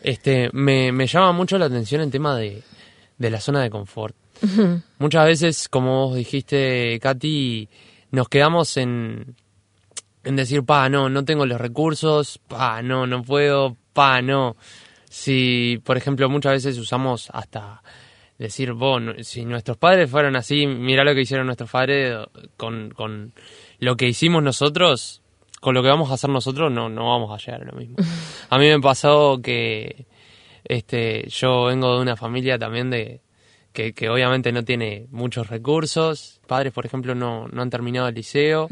este, 0.02 0.50
me, 0.52 0.92
me 0.92 1.06
llama 1.06 1.32
mucho 1.32 1.58
la 1.58 1.66
atención 1.66 2.00
el 2.00 2.10
tema 2.10 2.36
de, 2.36 2.62
de 3.18 3.30
la 3.30 3.40
zona 3.40 3.62
de 3.62 3.70
confort. 3.70 4.16
Muchas 4.98 5.24
veces, 5.24 5.68
como 5.68 6.08
vos 6.08 6.16
dijiste, 6.16 6.98
Katy, 7.00 7.68
nos 8.10 8.28
quedamos 8.28 8.76
en, 8.76 9.36
en 10.24 10.34
decir, 10.34 10.64
pa, 10.64 10.88
no, 10.88 11.08
no 11.08 11.24
tengo 11.24 11.46
los 11.46 11.60
recursos, 11.60 12.40
pa, 12.48 12.82
no, 12.82 13.06
no 13.06 13.22
puedo, 13.22 13.76
pa, 13.92 14.20
no. 14.20 14.56
Si, 15.08 15.80
por 15.84 15.96
ejemplo, 15.96 16.28
muchas 16.28 16.54
veces 16.54 16.76
usamos 16.78 17.28
hasta 17.32 17.82
decir, 18.38 18.72
vos, 18.72 19.02
si 19.20 19.44
nuestros 19.44 19.76
padres 19.76 20.10
fueron 20.10 20.36
así, 20.36 20.66
mira 20.66 21.04
lo 21.04 21.14
que 21.14 21.22
hicieron 21.22 21.46
nuestros 21.46 21.70
padres 21.70 22.16
con, 22.56 22.90
con 22.90 23.32
lo 23.78 23.96
que 23.96 24.08
hicimos 24.08 24.42
nosotros, 24.42 25.22
con 25.60 25.74
lo 25.74 25.82
que 25.82 25.88
vamos 25.88 26.10
a 26.10 26.14
hacer 26.14 26.30
nosotros, 26.30 26.72
no, 26.72 26.88
no 26.88 27.08
vamos 27.08 27.30
a 27.32 27.44
llegar 27.44 27.62
a 27.62 27.72
lo 27.72 27.78
mismo. 27.78 27.96
A 28.50 28.58
mí 28.58 28.68
me 28.68 28.80
pasó 28.80 29.40
que 29.42 30.06
este, 30.64 31.28
yo 31.28 31.64
vengo 31.64 31.94
de 31.94 32.02
una 32.02 32.16
familia 32.16 32.58
también 32.58 32.90
de 32.90 33.20
que, 33.72 33.92
que 33.92 34.08
obviamente 34.08 34.52
no 34.52 34.64
tiene 34.64 35.06
muchos 35.10 35.48
recursos. 35.48 36.40
Padres, 36.46 36.72
por 36.72 36.84
ejemplo, 36.86 37.14
no, 37.14 37.48
no 37.48 37.62
han 37.62 37.70
terminado 37.70 38.08
el 38.08 38.14
liceo. 38.14 38.68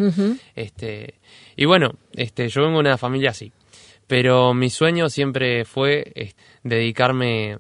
Este, 0.55 1.14
y 1.57 1.64
bueno, 1.64 1.95
este, 2.12 2.49
yo 2.49 2.62
vengo 2.62 2.76
de 2.76 2.88
una 2.88 2.99
familia 2.99 3.31
así. 3.31 3.52
Pero 4.07 4.52
mi 4.55 4.71
sueño 4.71 5.09
siempre 5.09 5.64
fue 5.64 6.12
eh, 6.14 6.33
dedicarme 6.62 7.59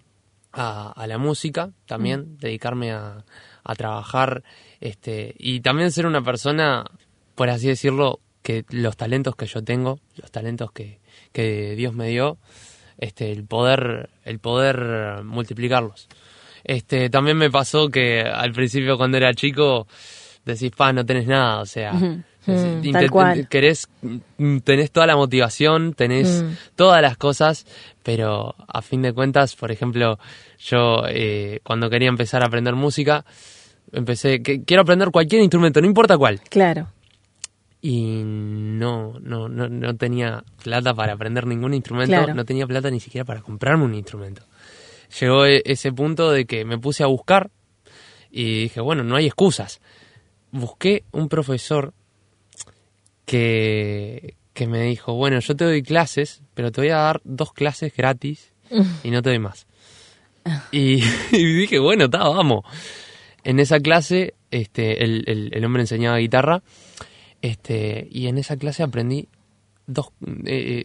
a, 0.52 0.90
a 0.90 1.06
la 1.06 1.18
música 1.18 1.70
también, 1.86 2.38
dedicarme 2.38 2.92
a, 2.92 3.24
a 3.64 3.74
trabajar 3.74 4.42
este, 4.80 5.34
y 5.38 5.60
también 5.60 5.92
ser 5.92 6.06
una 6.06 6.22
persona, 6.22 6.84
por 7.34 7.50
así 7.50 7.68
decirlo, 7.68 8.20
que 8.42 8.64
los 8.70 8.96
talentos 8.96 9.36
que 9.36 9.46
yo 9.46 9.62
tengo, 9.62 10.00
los 10.16 10.30
talentos 10.30 10.72
que, 10.72 11.00
que 11.32 11.74
Dios 11.76 11.94
me 11.94 12.08
dio, 12.08 12.38
este, 12.98 13.32
el 13.32 13.44
poder, 13.44 14.10
el 14.24 14.38
poder 14.38 15.22
multiplicarlos. 15.24 16.08
Este, 16.64 17.10
también 17.10 17.36
me 17.36 17.50
pasó 17.50 17.88
que 17.88 18.22
al 18.22 18.52
principio 18.52 18.96
cuando 18.96 19.16
era 19.16 19.34
chico 19.34 19.86
decís, 20.44 20.70
pa, 20.76 20.92
no 20.92 21.04
tenés 21.04 21.26
nada, 21.26 21.60
o 21.60 21.66
sea, 21.66 21.92
Mm, 22.46 22.90
tal 22.92 23.10
cual. 23.10 23.48
querés, 23.48 23.86
mm, 24.02 24.58
tenés 24.58 24.90
toda 24.90 25.06
la 25.06 25.14
motivación, 25.16 25.92
tenés 25.94 26.42
Mm. 26.42 26.54
todas 26.74 27.02
las 27.02 27.16
cosas, 27.16 27.66
pero 28.02 28.54
a 28.66 28.80
fin 28.82 29.02
de 29.02 29.12
cuentas, 29.12 29.56
por 29.56 29.70
ejemplo, 29.70 30.18
yo 30.58 31.02
eh, 31.08 31.60
cuando 31.62 31.90
quería 31.90 32.08
empezar 32.08 32.42
a 32.42 32.46
aprender 32.46 32.74
música, 32.74 33.24
empecé, 33.92 34.42
que, 34.42 34.62
quiero 34.64 34.82
aprender 34.82 35.10
cualquier 35.10 35.42
instrumento, 35.42 35.80
no 35.80 35.86
importa 35.86 36.16
cuál, 36.16 36.40
Claro. 36.48 36.88
y 37.82 38.22
no, 38.24 39.18
no, 39.20 39.48
no, 39.48 39.68
no 39.68 39.96
tenía 39.96 40.42
plata 40.62 40.94
para 40.94 41.12
aprender 41.14 41.46
ningún 41.46 41.74
instrumento, 41.74 42.14
Claro. 42.14 42.34
no 42.34 42.44
tenía 42.44 42.66
plata 42.66 42.90
ni 42.90 43.00
siquiera 43.00 43.24
para 43.24 43.42
comprarme 43.42 43.84
un 43.84 43.94
instrumento. 43.94 44.42
Llegó 45.20 45.44
e- 45.44 45.62
ese 45.64 45.92
punto 45.92 46.30
de 46.30 46.46
que 46.46 46.64
me 46.64 46.78
puse 46.78 47.02
a 47.02 47.06
buscar 47.06 47.50
y 48.30 48.62
dije, 48.62 48.80
bueno, 48.80 49.02
no 49.02 49.16
hay 49.16 49.26
excusas. 49.26 49.80
Busqué 50.52 51.04
un 51.12 51.28
profesor 51.28 51.92
que, 53.30 54.34
que 54.54 54.66
me 54.66 54.82
dijo, 54.82 55.14
bueno, 55.14 55.38
yo 55.38 55.54
te 55.54 55.64
doy 55.64 55.84
clases, 55.84 56.42
pero 56.54 56.72
te 56.72 56.80
voy 56.80 56.90
a 56.90 56.96
dar 56.96 57.20
dos 57.22 57.52
clases 57.52 57.94
gratis 57.96 58.52
y 59.04 59.12
no 59.12 59.22
te 59.22 59.30
doy 59.30 59.38
más. 59.38 59.68
Y, 60.72 61.00
y 61.30 61.44
dije, 61.60 61.78
bueno, 61.78 62.06
está, 62.06 62.26
vamos. 62.28 62.64
En 63.44 63.60
esa 63.60 63.78
clase, 63.78 64.34
este, 64.50 65.04
el, 65.04 65.22
el, 65.28 65.50
el 65.52 65.64
hombre 65.64 65.82
enseñaba 65.82 66.16
guitarra, 66.16 66.64
este, 67.40 68.08
y 68.10 68.26
en 68.26 68.38
esa 68.38 68.56
clase 68.56 68.82
aprendí 68.82 69.28
dos, 69.86 70.08
eh, 70.46 70.82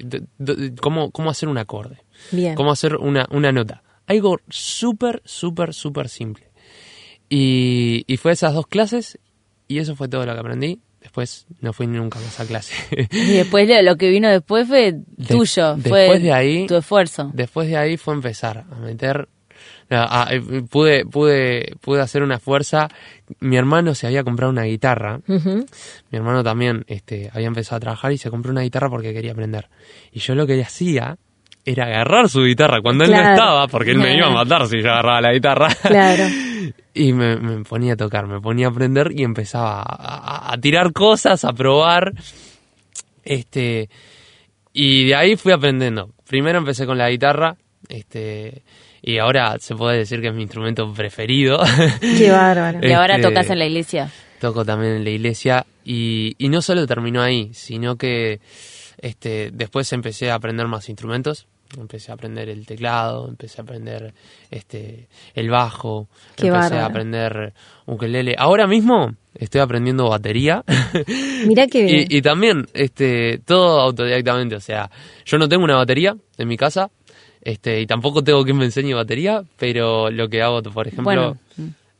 cómo, 0.80 1.10
cómo 1.10 1.32
hacer 1.32 1.50
un 1.50 1.58
acorde, 1.58 2.04
Bien. 2.32 2.54
cómo 2.54 2.72
hacer 2.72 2.98
una, 2.98 3.28
una 3.32 3.52
nota. 3.52 3.82
Algo 4.06 4.40
súper, 4.50 5.24
súper, 5.26 5.74
súper 5.74 6.10
simple. 6.10 6.52
Y, 7.28 8.04
y 8.06 8.18
fue 8.18 8.34
esas 8.34 8.54
dos 8.54 8.68
clases, 8.68 9.18
y 9.68 9.80
eso 9.80 9.96
fue 9.96 10.10
todo 10.10 10.28
lo 10.28 10.34
que 10.34 10.40
aprendí. 10.40 10.82
Después 11.06 11.46
no 11.62 11.72
fui 11.72 11.86
nunca 11.86 12.18
más 12.20 12.40
a 12.40 12.46
clase. 12.48 12.74
Y 13.12 13.34
después 13.38 13.70
lo, 13.70 13.80
lo 13.84 13.96
que 13.96 14.10
vino 14.10 14.28
después 14.28 14.68
fue 14.68 14.96
tuyo, 15.28 15.76
después 15.76 16.08
fue 16.08 16.20
de 16.20 16.34
ahí- 16.34 16.66
tu 16.66 16.76
esfuerzo. 16.76 17.30
Después 17.32 17.68
de 17.70 17.78
ahí 17.78 17.96
fue 17.96 18.16
empezar 18.16 18.66
a 18.72 18.76
meter. 18.80 19.28
a- 19.92 20.24
a- 20.24 20.30
pude, 20.72 21.06
pude, 21.06 21.76
pude 21.80 22.02
hacer 22.02 22.24
una 22.24 22.40
fuerza. 22.40 22.88
Mi 23.40 23.56
hermano 23.56 23.94
se 23.94 24.08
había 24.08 24.24
comprado 24.24 24.52
una 24.52 24.64
guitarra. 24.64 25.20
Ujú. 25.28 25.64
Mi 26.10 26.18
hermano 26.18 26.44
también 26.44 26.84
este, 26.88 27.30
había 27.32 27.46
empezado 27.48 27.78
a 27.78 27.80
trabajar 27.82 28.12
y 28.12 28.18
se 28.18 28.32
compró 28.32 28.52
una 28.52 28.62
guitarra 28.62 28.90
porque 28.90 29.14
quería 29.14 29.34
aprender. 29.34 29.70
Y 30.12 30.20
yo 30.22 30.34
lo 30.34 30.48
que 30.48 30.60
hacía 30.60 31.18
era 31.64 31.86
agarrar 31.86 32.30
su 32.30 32.42
guitarra 32.44 32.82
cuando 32.82 33.04
él 33.04 33.12
no 33.12 33.18
estaba, 33.34 33.68
porque 33.68 33.92
él 33.92 34.00
me 34.00 34.18
iba 34.18 34.26
a 34.26 34.32
matar 34.32 34.68
si 34.68 34.82
yo 34.82 34.90
agarraba 34.90 35.22
la 35.22 35.34
guitarra. 35.34 35.68
Claro. 35.84 36.24
Y 36.98 37.12
me, 37.14 37.36
me 37.38 37.64
ponía 37.66 37.94
a 37.94 37.98
tocar, 37.98 38.26
me 38.26 38.40
ponía 38.40 38.68
a 38.68 38.70
aprender 38.70 39.12
y 39.14 39.24
empezaba 39.24 39.82
a, 39.82 39.84
a- 40.50 40.54
a 40.54 40.58
tirar 40.58 40.94
cosas, 40.94 41.44
a 41.44 41.52
probar. 41.54 42.14
Este, 43.24 43.90
y 44.74 45.08
de 45.08 45.16
ahí 45.16 45.36
fui 45.36 45.52
aprendiendo. 45.52 46.12
Primero 46.28 46.60
empecé 46.60 46.86
con 46.86 46.98
la 46.98 47.10
guitarra, 47.10 47.56
este, 47.90 48.64
y 49.02 49.18
ahora 49.18 49.58
se 49.60 49.76
puede 49.76 49.98
decir 50.00 50.22
que 50.22 50.28
es 50.30 50.34
mi 50.34 50.44
instrumento 50.44 50.92
preferido. 50.94 51.60
Qué 52.00 52.32
bárbaro. 52.32 52.80
Y 52.88 52.92
ahora 52.94 53.16
Este, 53.16 53.28
tocas 53.28 53.50
en 53.50 53.60
la 53.60 53.66
iglesia. 53.66 54.12
Toco 54.40 54.66
también 54.66 54.94
en 54.94 55.04
la 55.04 55.10
iglesia 55.10 55.66
y, 55.84 56.36
y 56.38 56.50
no 56.50 56.62
solo 56.62 56.86
terminó 56.88 57.22
ahí, 57.22 57.52
sino 57.54 57.96
que 57.96 58.40
este, 59.00 59.50
después 59.52 59.92
empecé 59.94 60.30
a 60.32 60.36
aprender 60.36 60.68
más 60.68 60.90
instrumentos. 60.90 61.48
Empecé 61.78 62.12
a 62.12 62.16
aprender 62.16 62.50
el 62.50 62.66
teclado, 62.66 63.28
empecé 63.30 63.62
a 63.62 63.64
aprender 63.64 64.14
este, 64.52 65.08
el 65.34 65.50
bajo, 65.50 66.08
Qué 66.36 66.48
empecé 66.48 66.50
bárbaro. 66.70 66.84
a 66.84 66.86
aprender 66.86 67.54
ukelele. 67.86 68.36
Ahora 68.38 68.68
mismo 68.68 69.16
estoy 69.34 69.62
aprendiendo 69.62 70.10
batería 70.10 70.64
Mirá 71.48 71.68
qué 71.68 71.84
bien. 71.84 72.08
y, 72.10 72.18
y 72.18 72.22
también 72.22 72.66
este, 72.74 73.40
todo 73.46 73.82
autodidactamente. 73.82 74.56
O 74.56 74.60
sea, 74.62 74.90
yo 75.26 75.38
no 75.38 75.48
tengo 75.50 75.64
una 75.64 75.76
batería 75.78 76.16
en 76.38 76.48
mi 76.48 76.58
casa 76.58 76.90
este, 77.42 77.80
y 77.82 77.86
tampoco 77.86 78.24
tengo 78.24 78.44
quien 78.44 78.58
me 78.58 78.66
enseñe 78.66 78.94
batería, 78.96 79.44
pero 79.58 80.10
lo 80.10 80.28
que 80.30 80.42
hago, 80.42 80.62
por 80.64 80.88
ejemplo, 80.88 81.04
Bueno, 81.04 81.38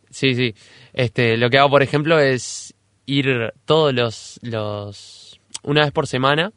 Sí, 0.10 0.34
sí. 0.34 0.56
Este, 0.94 1.36
lo 1.38 1.50
que 1.50 1.58
hago, 1.60 1.70
por 1.70 1.84
ejemplo, 1.84 2.18
es 2.20 2.74
ir 3.06 3.52
todos 3.66 3.94
los, 3.94 4.40
los 4.44 5.40
una 5.62 5.82
vez 5.84 5.92
por 5.92 6.08
semana 6.08 6.52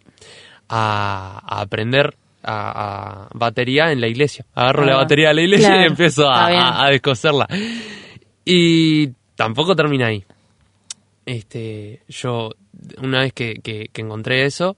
a, 0.68 1.40
a 1.44 1.60
aprender 1.60 2.14
a, 2.42 3.24
a 3.24 3.28
batería 3.34 3.90
en 3.92 4.00
la 4.00 4.08
iglesia. 4.08 4.44
Agarro 4.54 4.84
la 4.84 4.96
batería 4.96 5.28
de 5.28 5.34
la 5.34 5.42
iglesia 5.42 5.68
claro. 5.68 5.82
y 5.82 5.86
empiezo 5.86 6.28
a, 6.30 6.88
descoserla. 6.90 7.46
Y 8.44 9.08
tampoco 9.36 9.74
termina 9.76 10.06
ahí. 10.06 10.24
Este, 11.26 12.02
yo, 12.08 12.50
una 13.02 13.20
vez 13.20 13.32
que, 13.32 13.56
que- 13.62 13.88
que 13.92 14.00
encontré 14.02 14.44
eso, 14.46 14.76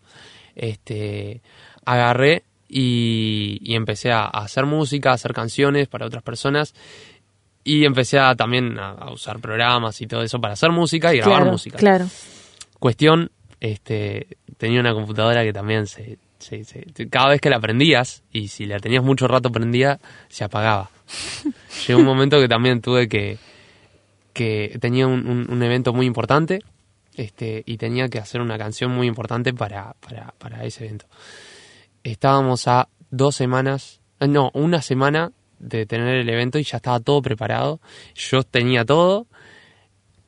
este, 0.57 1.43
agarré 1.85 2.43
y, 2.69 3.59
y 3.63 3.77
empecé 3.77 4.11
a, 4.11 4.23
a 4.25 4.45
hacer 4.45 4.67
música, 4.67 5.11
a 5.11 5.15
hacer 5.15 5.33
canciones 5.33 5.87
para 5.89 6.07
otras 6.07 6.23
personas. 6.23 6.75
Y 7.63 7.85
empecé 7.85 8.19
a, 8.19 8.35
también 8.35 8.79
a, 8.79 8.91
a 8.93 9.13
usar 9.13 9.39
programas 9.39 10.01
y 10.01 10.07
todo 10.07 10.23
eso 10.23 10.41
para 10.41 10.55
hacer 10.55 10.71
música 10.71 11.13
y 11.15 11.19
grabar 11.19 11.39
claro, 11.41 11.53
música. 11.53 11.79
Claro. 11.79 12.07
Cuestión, 12.79 13.31
este, 13.61 14.27
tenía 14.57 14.81
una 14.81 14.95
computadora 14.95 15.45
que 15.45 15.53
también 15.53 15.87
se, 15.87 16.19
se- 16.41 16.65
se- 16.65 17.09
cada 17.09 17.29
vez 17.31 17.41
que 17.41 17.51
la 17.51 17.61
prendías, 17.61 18.23
y 18.33 18.49
si 18.49 18.67
la 18.67 18.79
tenías 18.81 19.05
mucho 19.05 19.29
rato 19.29 19.51
prendida, 19.53 20.01
se 20.29 20.45
apagaba. 20.45 20.91
Llegó 21.87 22.01
un 22.01 22.07
momento 22.07 22.39
que 22.41 22.49
también 22.49 22.81
tuve 22.81 23.09
que, 23.09 23.39
que 24.33 24.77
tenía 24.81 25.07
un, 25.07 25.27
un- 25.29 25.47
un 25.51 25.63
evento 25.63 25.93
muy 25.93 26.07
importante, 26.07 26.61
este, 27.17 27.63
y 27.67 27.77
tenía 27.77 28.09
que 28.09 28.19
hacer 28.19 28.41
una 28.41 28.57
canción 28.59 28.91
muy 28.93 29.07
importante 29.07 29.53
para, 29.53 29.95
para, 30.01 30.33
para 30.39 30.65
ese 30.65 30.85
evento. 30.87 31.07
Estábamos 32.03 32.67
a 32.69 32.89
dos 33.11 33.35
semanas, 33.37 34.01
eh, 34.21 34.29
no, 34.29 34.51
una 34.55 34.81
semana 34.83 35.33
de 35.59 35.85
tener 35.85 36.17
el 36.17 36.29
evento 36.31 36.59
y 36.59 36.63
ya 36.65 36.79
estaba 36.79 37.01
todo 37.01 37.21
preparado. 37.21 37.81
Yo 38.15 38.43
tenía 38.43 38.85
todo 38.85 39.27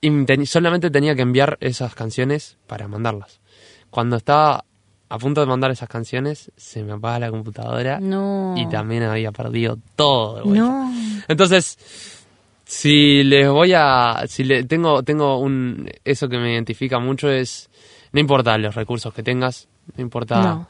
y 0.01 0.25
ten- 0.27 0.45
solamente 0.47 0.91
tenía 0.91 1.15
que 1.15 1.23
enviar 1.23 1.57
esas 1.61 1.95
canciones 1.95 2.59
para 2.67 2.89
mandarlas. 2.89 3.41
Cuando 3.89 4.17
estaba 4.17 4.65
a 5.15 5.19
punto 5.19 5.41
de 5.43 5.47
mandar 5.47 5.71
esas 5.71 5.89
canciones, 5.89 6.51
se 6.57 6.83
me 6.83 6.93
apaga 6.93 7.19
la 7.19 7.31
computadora 7.31 8.01
No. 8.01 8.55
y 8.57 8.67
también 8.69 9.03
había 9.03 9.31
perdido 9.31 9.77
todo. 9.95 10.37
de 10.37 10.43
vuelta. 10.43 10.61
No. 10.65 10.93
Entonces, 11.29 11.79
si 12.65 13.23
les 13.23 13.49
voy 13.51 13.73
a, 13.75 14.25
si 14.27 14.45
le 14.45 14.65
tengo, 14.65 15.03
tengo 15.03 15.39
un, 15.39 15.91
eso 16.05 16.29
que 16.29 16.39
me 16.39 16.53
identifica 16.55 16.99
mucho 16.99 17.31
es, 17.31 17.69
no 18.13 18.21
importa 18.21 18.57
los 18.57 18.75
recursos 18.75 19.13
que 19.13 19.23
tengas, 19.23 19.69
no 19.97 20.03
importa 20.03 20.41
No. 20.41 20.69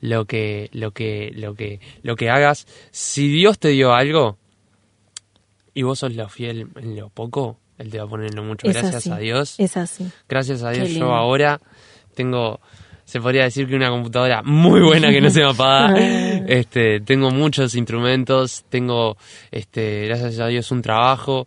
lo 0.00 0.24
que, 0.24 0.70
lo 0.72 0.92
que, 0.92 1.32
lo 1.34 1.54
que, 1.54 1.80
lo 2.02 2.14
que 2.14 2.30
hagas, 2.30 2.66
si 2.92 3.28
Dios 3.28 3.58
te 3.58 3.68
dio 3.70 3.92
algo 3.92 4.38
y 5.74 5.82
vos 5.82 5.98
sos 5.98 6.14
lo 6.14 6.28
fiel 6.28 6.68
en 6.76 6.96
lo 6.96 7.08
poco, 7.08 7.58
Él 7.78 7.90
te 7.90 7.98
va 7.98 8.04
a 8.04 8.08
poner 8.08 8.28
en 8.30 8.36
lo 8.36 8.44
mucho. 8.44 8.68
Es 8.68 8.74
Gracias 8.74 8.94
así. 8.94 9.10
a 9.10 9.16
Dios. 9.16 9.54
Es 9.58 9.76
así. 9.76 10.08
Gracias 10.28 10.62
a 10.62 10.70
Dios 10.70 10.90
yo 10.90 11.12
ahora 11.12 11.60
tengo, 12.14 12.60
se 13.10 13.20
podría 13.20 13.42
decir 13.44 13.66
que 13.66 13.74
una 13.74 13.90
computadora 13.90 14.42
muy 14.44 14.80
buena 14.80 15.10
que 15.10 15.20
no 15.20 15.30
se 15.30 15.40
me 15.40 15.46
apaga. 15.50 15.94
este, 16.46 17.00
tengo 17.00 17.30
muchos 17.30 17.74
instrumentos, 17.74 18.64
tengo, 18.68 19.16
este, 19.50 20.06
gracias 20.06 20.38
a 20.38 20.46
Dios 20.46 20.70
un 20.70 20.80
trabajo 20.80 21.46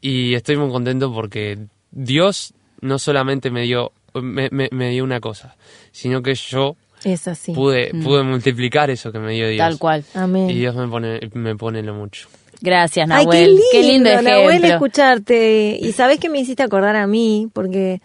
y 0.00 0.34
estoy 0.34 0.56
muy 0.56 0.70
contento 0.70 1.12
porque 1.12 1.58
Dios 1.90 2.54
no 2.80 2.98
solamente 2.98 3.50
me 3.50 3.62
dio, 3.62 3.90
me, 4.14 4.48
me- 4.52 4.68
me 4.70 4.90
dio 4.90 5.02
una 5.04 5.18
cosa, 5.20 5.56
sino 5.90 6.22
que 6.22 6.34
yo 6.36 6.76
Es 7.04 7.26
así. 7.26 7.52
pude, 7.52 7.90
pude 8.02 8.22
multiplicar 8.22 8.88
eso 8.90 9.10
que 9.10 9.18
me 9.18 9.32
dio 9.32 9.48
Dios. 9.48 9.58
Tal 9.58 9.78
cual. 9.78 10.04
Amén. 10.14 10.48
Y 10.48 10.54
Dios 10.54 10.76
me 10.76 10.86
pone, 10.86 11.18
me 11.34 11.56
pone 11.56 11.82
lo 11.82 11.94
mucho. 11.94 12.28
Gracias, 12.62 13.08
Ay, 13.10 13.24
Nahuel. 13.24 13.58
qué 13.72 13.82
lindo, 13.82 14.10
ejemplo. 14.10 14.30
Nahuel, 14.32 14.64
escucharte. 14.64 15.78
Y 15.80 15.92
sabes 15.92 16.20
que 16.20 16.28
me 16.28 16.38
hiciste 16.38 16.62
acordar 16.62 16.94
a 16.94 17.06
mí, 17.06 17.48
porque 17.52 18.00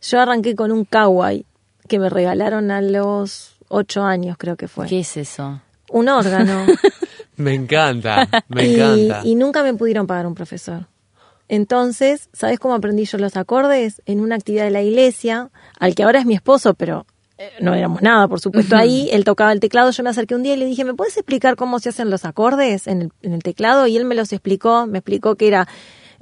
yo 0.00 0.20
arranqué 0.20 0.54
con 0.54 0.70
un 0.72 0.84
kawaii 0.84 1.44
que 1.86 1.98
me 1.98 2.08
regalaron 2.08 2.70
a 2.70 2.80
los 2.80 3.56
ocho 3.68 4.02
años, 4.02 4.36
creo 4.38 4.56
que 4.56 4.68
fue. 4.68 4.86
¿Qué 4.86 5.00
es 5.00 5.16
eso? 5.16 5.60
Un 5.90 6.08
órgano. 6.08 6.66
Me 7.36 7.52
encanta, 7.52 8.26
me 8.48 8.66
y, 8.66 8.74
encanta. 8.76 9.20
y 9.22 9.34
nunca 9.34 9.62
me 9.62 9.74
pudieron 9.74 10.06
pagar 10.06 10.26
un 10.26 10.34
profesor. 10.34 10.86
Entonces, 11.48 12.30
¿sabes 12.32 12.58
cómo 12.58 12.74
aprendí 12.74 13.04
yo 13.04 13.18
los 13.18 13.36
acordes? 13.36 14.00
En 14.06 14.20
una 14.20 14.36
actividad 14.36 14.64
de 14.64 14.70
la 14.70 14.80
iglesia, 14.80 15.50
al 15.78 15.94
que 15.94 16.02
ahora 16.02 16.18
es 16.18 16.24
mi 16.24 16.34
esposo, 16.34 16.72
pero 16.72 17.04
eh, 17.36 17.50
no 17.60 17.74
éramos 17.74 18.00
nada, 18.00 18.26
por 18.26 18.40
supuesto, 18.40 18.74
ahí. 18.74 19.10
Él 19.12 19.24
tocaba 19.24 19.52
el 19.52 19.60
teclado, 19.60 19.90
yo 19.90 20.02
me 20.02 20.08
acerqué 20.08 20.34
un 20.34 20.42
día 20.42 20.54
y 20.54 20.56
le 20.56 20.64
dije, 20.64 20.84
¿me 20.84 20.94
puedes 20.94 21.16
explicar 21.18 21.56
cómo 21.56 21.78
se 21.78 21.90
hacen 21.90 22.08
los 22.08 22.24
acordes 22.24 22.86
en 22.86 23.02
el, 23.02 23.12
en 23.20 23.34
el 23.34 23.42
teclado? 23.42 23.86
Y 23.86 23.98
él 23.98 24.06
me 24.06 24.14
los 24.14 24.32
explicó, 24.32 24.86
me 24.86 24.98
explicó 24.98 25.34
que 25.34 25.48
era 25.48 25.68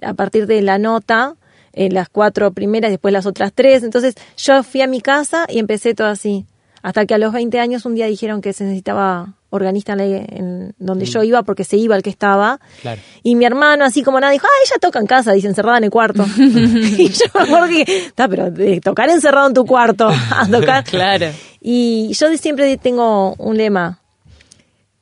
a 0.03 0.15
partir 0.15 0.49
de 0.49 0.61
la 0.63 0.79
nota, 0.79 1.37
eh, 1.75 1.91
las 1.91 2.09
cuatro 2.09 2.53
primeras, 2.53 2.91
después 2.91 3.13
las 3.13 3.27
otras 3.27 3.53
tres. 3.55 3.83
Entonces 3.83 4.15
yo 4.37 4.63
fui 4.63 4.81
a 4.81 4.87
mi 4.87 5.01
casa 5.01 5.47
y 5.49 5.59
empecé 5.59 5.95
todo 5.95 6.09
así. 6.09 6.47
Hasta 6.83 7.07
que 7.07 7.15
a 7.15 7.19
los 7.19 7.33
20 7.33 7.59
años 7.61 7.85
un 7.87 7.95
día 7.95 8.07
dijeron 8.07 8.41
que 8.41 8.53
se 8.53 8.65
necesitaba 8.65 9.35
organista 9.51 9.93
en, 9.93 9.99
la- 9.99 10.05
en 10.07 10.75
donde 10.79 11.05
yo 11.07 11.23
iba 11.23 11.43
porque 11.45 11.65
se 11.65 11.77
iba 11.77 11.95
el 11.97 12.03
que 12.03 12.11
estaba. 12.11 12.61
Claro. 12.83 13.01
Y 13.23 13.37
mi 13.37 13.45
hermano, 13.45 13.85
así 13.85 14.03
como 14.03 14.19
nada, 14.21 14.33
dijo, 14.33 14.47
ah, 14.47 14.63
ella 14.67 14.79
toca 14.81 14.99
en 14.99 15.07
casa, 15.07 15.33
dice, 15.33 15.47
encerrada 15.47 15.79
en 15.79 15.85
el 15.85 15.91
cuarto. 15.91 16.25
y 16.37 17.09
yo 17.09 17.25
me 17.35 17.41
acuerdo 17.43 17.69
que, 17.69 17.83
está, 18.07 18.29
pero 18.29 18.51
de 18.51 18.81
tocar 18.81 19.09
encerrado 19.11 19.47
en 19.47 19.55
tu 19.55 19.65
cuarto, 19.65 20.09
a 20.09 20.47
tocar. 20.51 20.85
Claro. 20.91 21.27
Y 21.61 22.13
yo 22.15 22.37
siempre 22.37 22.77
tengo 22.77 23.35
un 23.39 23.57
lema. 23.57 24.01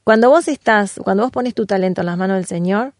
Cuando 0.05 0.31
vos 0.31 0.49
estás, 0.49 1.01
cuando 1.03 1.23
vos 1.25 1.33
pones 1.33 1.55
tu 1.55 1.67
talento 1.67 2.03
en 2.03 2.07
las 2.07 2.17
manos 2.19 2.37
del 2.37 2.47
Señor, 2.47 2.93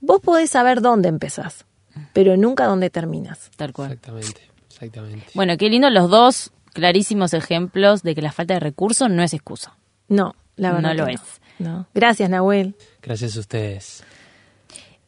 vos 0.00 0.20
podés 0.20 0.50
saber 0.50 0.80
dónde 0.80 1.08
empezás, 1.08 1.64
pero 2.12 2.36
nunca 2.36 2.66
dónde 2.66 2.90
terminas. 2.90 3.50
Tal 3.56 3.72
cual. 3.72 3.92
Exactamente, 3.92 4.40
exactamente. 4.68 5.26
Bueno, 5.34 5.56
qué 5.56 5.68
lindo 5.68 5.90
los 5.90 6.10
dos 6.10 6.52
clarísimos 6.72 7.32
ejemplos 7.34 8.02
de 8.02 8.14
que 8.14 8.22
la 8.22 8.32
falta 8.32 8.54
de 8.54 8.60
recursos 8.60 9.10
no 9.10 9.22
es 9.22 9.32
excusa. 9.32 9.76
No, 10.08 10.34
la 10.56 10.72
verdad. 10.72 10.94
No 10.94 11.04
lo 11.04 11.06
es. 11.08 11.20
No. 11.58 11.86
Gracias, 11.94 12.28
Nahuel. 12.28 12.74
Gracias 13.02 13.36
a 13.36 13.40
ustedes. 13.40 14.04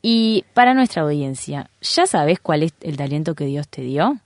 Y 0.00 0.44
para 0.54 0.74
nuestra 0.74 1.02
audiencia, 1.02 1.70
¿ya 1.80 2.06
sabes 2.06 2.38
cuál 2.40 2.62
es 2.62 2.72
el 2.80 2.96
talento 2.96 3.34
que 3.34 3.44
Dios 3.44 3.68
te 3.68 3.82
dio? 3.82 4.20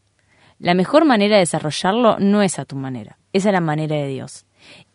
La 0.58 0.74
mejor 0.74 1.04
manera 1.04 1.36
de 1.36 1.40
desarrollarlo 1.40 2.18
no 2.20 2.42
es 2.42 2.58
a 2.58 2.64
tu 2.64 2.76
manera, 2.76 3.18
es 3.32 3.46
a 3.46 3.52
la 3.52 3.60
manera 3.60 3.96
de 3.96 4.06
Dios. 4.06 4.44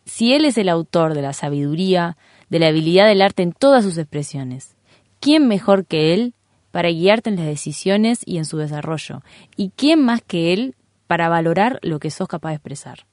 Si 0.06 0.34
Él 0.34 0.46
es 0.46 0.58
el 0.58 0.70
autor 0.70 1.14
de 1.14 1.22
la 1.22 1.34
sabiduría, 1.34 2.16
de 2.50 2.60
la 2.60 2.68
habilidad 2.68 3.08
del 3.08 3.22
arte 3.22 3.44
en 3.44 3.52
todas 3.52 3.84
sus 3.84 3.98
expresiones, 3.98 4.76
¿quién 5.20 5.48
mejor 5.48 5.86
que 5.86 6.14
Él 6.14 6.34
para 6.78 6.92
guiarte 6.92 7.32
en 7.32 7.38
las 7.38 7.48
decisiones 7.48 8.20
y 8.24 8.38
en 8.38 8.46
su 8.46 8.60
desarrollo? 8.60 9.24
¿Y 9.56 9.72
quién 9.76 10.00
más 10.00 10.22
que 10.22 10.54
Él 10.54 10.76
para 11.08 11.28
valorar 11.28 11.80
lo 11.82 11.98
que 11.98 12.12
sos 12.12 12.28
capaz 12.28 12.50
de 12.50 12.58
expresar? 12.58 13.08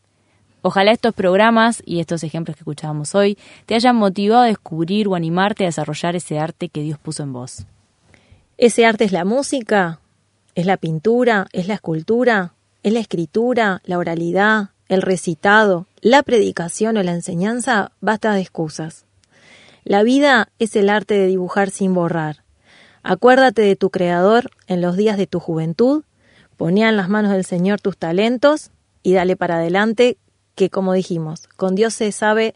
Ojalá 0.61 0.93
estos 0.93 1.15
programas 1.15 1.83
y 1.87 2.01
estos 2.01 2.23
ejemplos 2.25 2.57
que 2.57 2.61
escuchábamos 2.61 3.15
hoy 3.15 3.39
te 3.65 3.75
hayan 3.75 3.97
motivado 3.97 4.43
a 4.43 4.49
descubrir 4.49 5.09
o 5.09 5.15
animarte 5.15 5.65
a 5.65 5.69
desarrollar 5.69 6.15
ese 6.15 6.39
arte 6.39 6.69
que 6.69 6.83
Dios 6.83 6.99
puso 6.99 7.23
en 7.23 7.33
vos. 7.33 7.65
Ese 8.59 8.85
arte 8.85 9.05
es 9.05 9.13
la 9.13 9.25
música, 9.25 9.99
es 10.55 10.67
la 10.67 10.77
pintura, 10.77 11.47
es 11.53 11.67
la 11.67 11.73
escultura, 11.73 12.53
es 12.83 12.93
la 12.93 13.01
escritura, 13.01 13.81
la 13.87 13.97
oralidad, 13.97 14.73
el 14.91 15.01
recitado, 15.01 15.87
la 16.03 16.23
predicación 16.23 16.99
o 16.99 17.03
la 17.03 17.13
enseñanza, 17.13 17.93
basta 18.03 18.35
de 18.35 18.43
excusas. 18.43 19.07
La 19.85 20.03
vida 20.03 20.51
es 20.59 20.77
el 20.77 20.91
arte 20.91 21.15
de 21.15 21.29
dibujar 21.29 21.71
sin 21.71 21.95
borrar. 21.95 22.44
Acuérdate 23.05 23.63
de 23.63 23.77
tu 23.77 23.91
Creador 23.91 24.51
en 24.67 24.81
los 24.81 24.97
días 24.97 25.19
de 25.19 25.27
tu 25.27 25.39
juventud, 25.39 26.05
ponía 26.57 26.89
en 26.89 26.97
las 26.97 27.11
manos 27.11 27.33
del 27.33 27.45
Señor 27.45 27.81
tus 27.81 27.99
talentos 27.99 28.71
y 29.03 29.13
dale 29.13 29.37
para 29.37 29.57
adelante, 29.57 30.17
que 30.55 30.71
como 30.71 30.95
dijimos, 30.95 31.47
con 31.57 31.75
Dios 31.75 31.93
se 31.93 32.11
sabe 32.13 32.55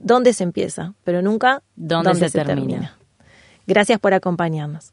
dónde 0.00 0.32
se 0.32 0.42
empieza, 0.42 0.94
pero 1.04 1.22
nunca 1.22 1.62
Dónde 1.76 2.14
se 2.16 2.30
termina. 2.30 2.98
Gracias 3.68 4.00
por 4.00 4.14
acompañarnos. 4.14 4.92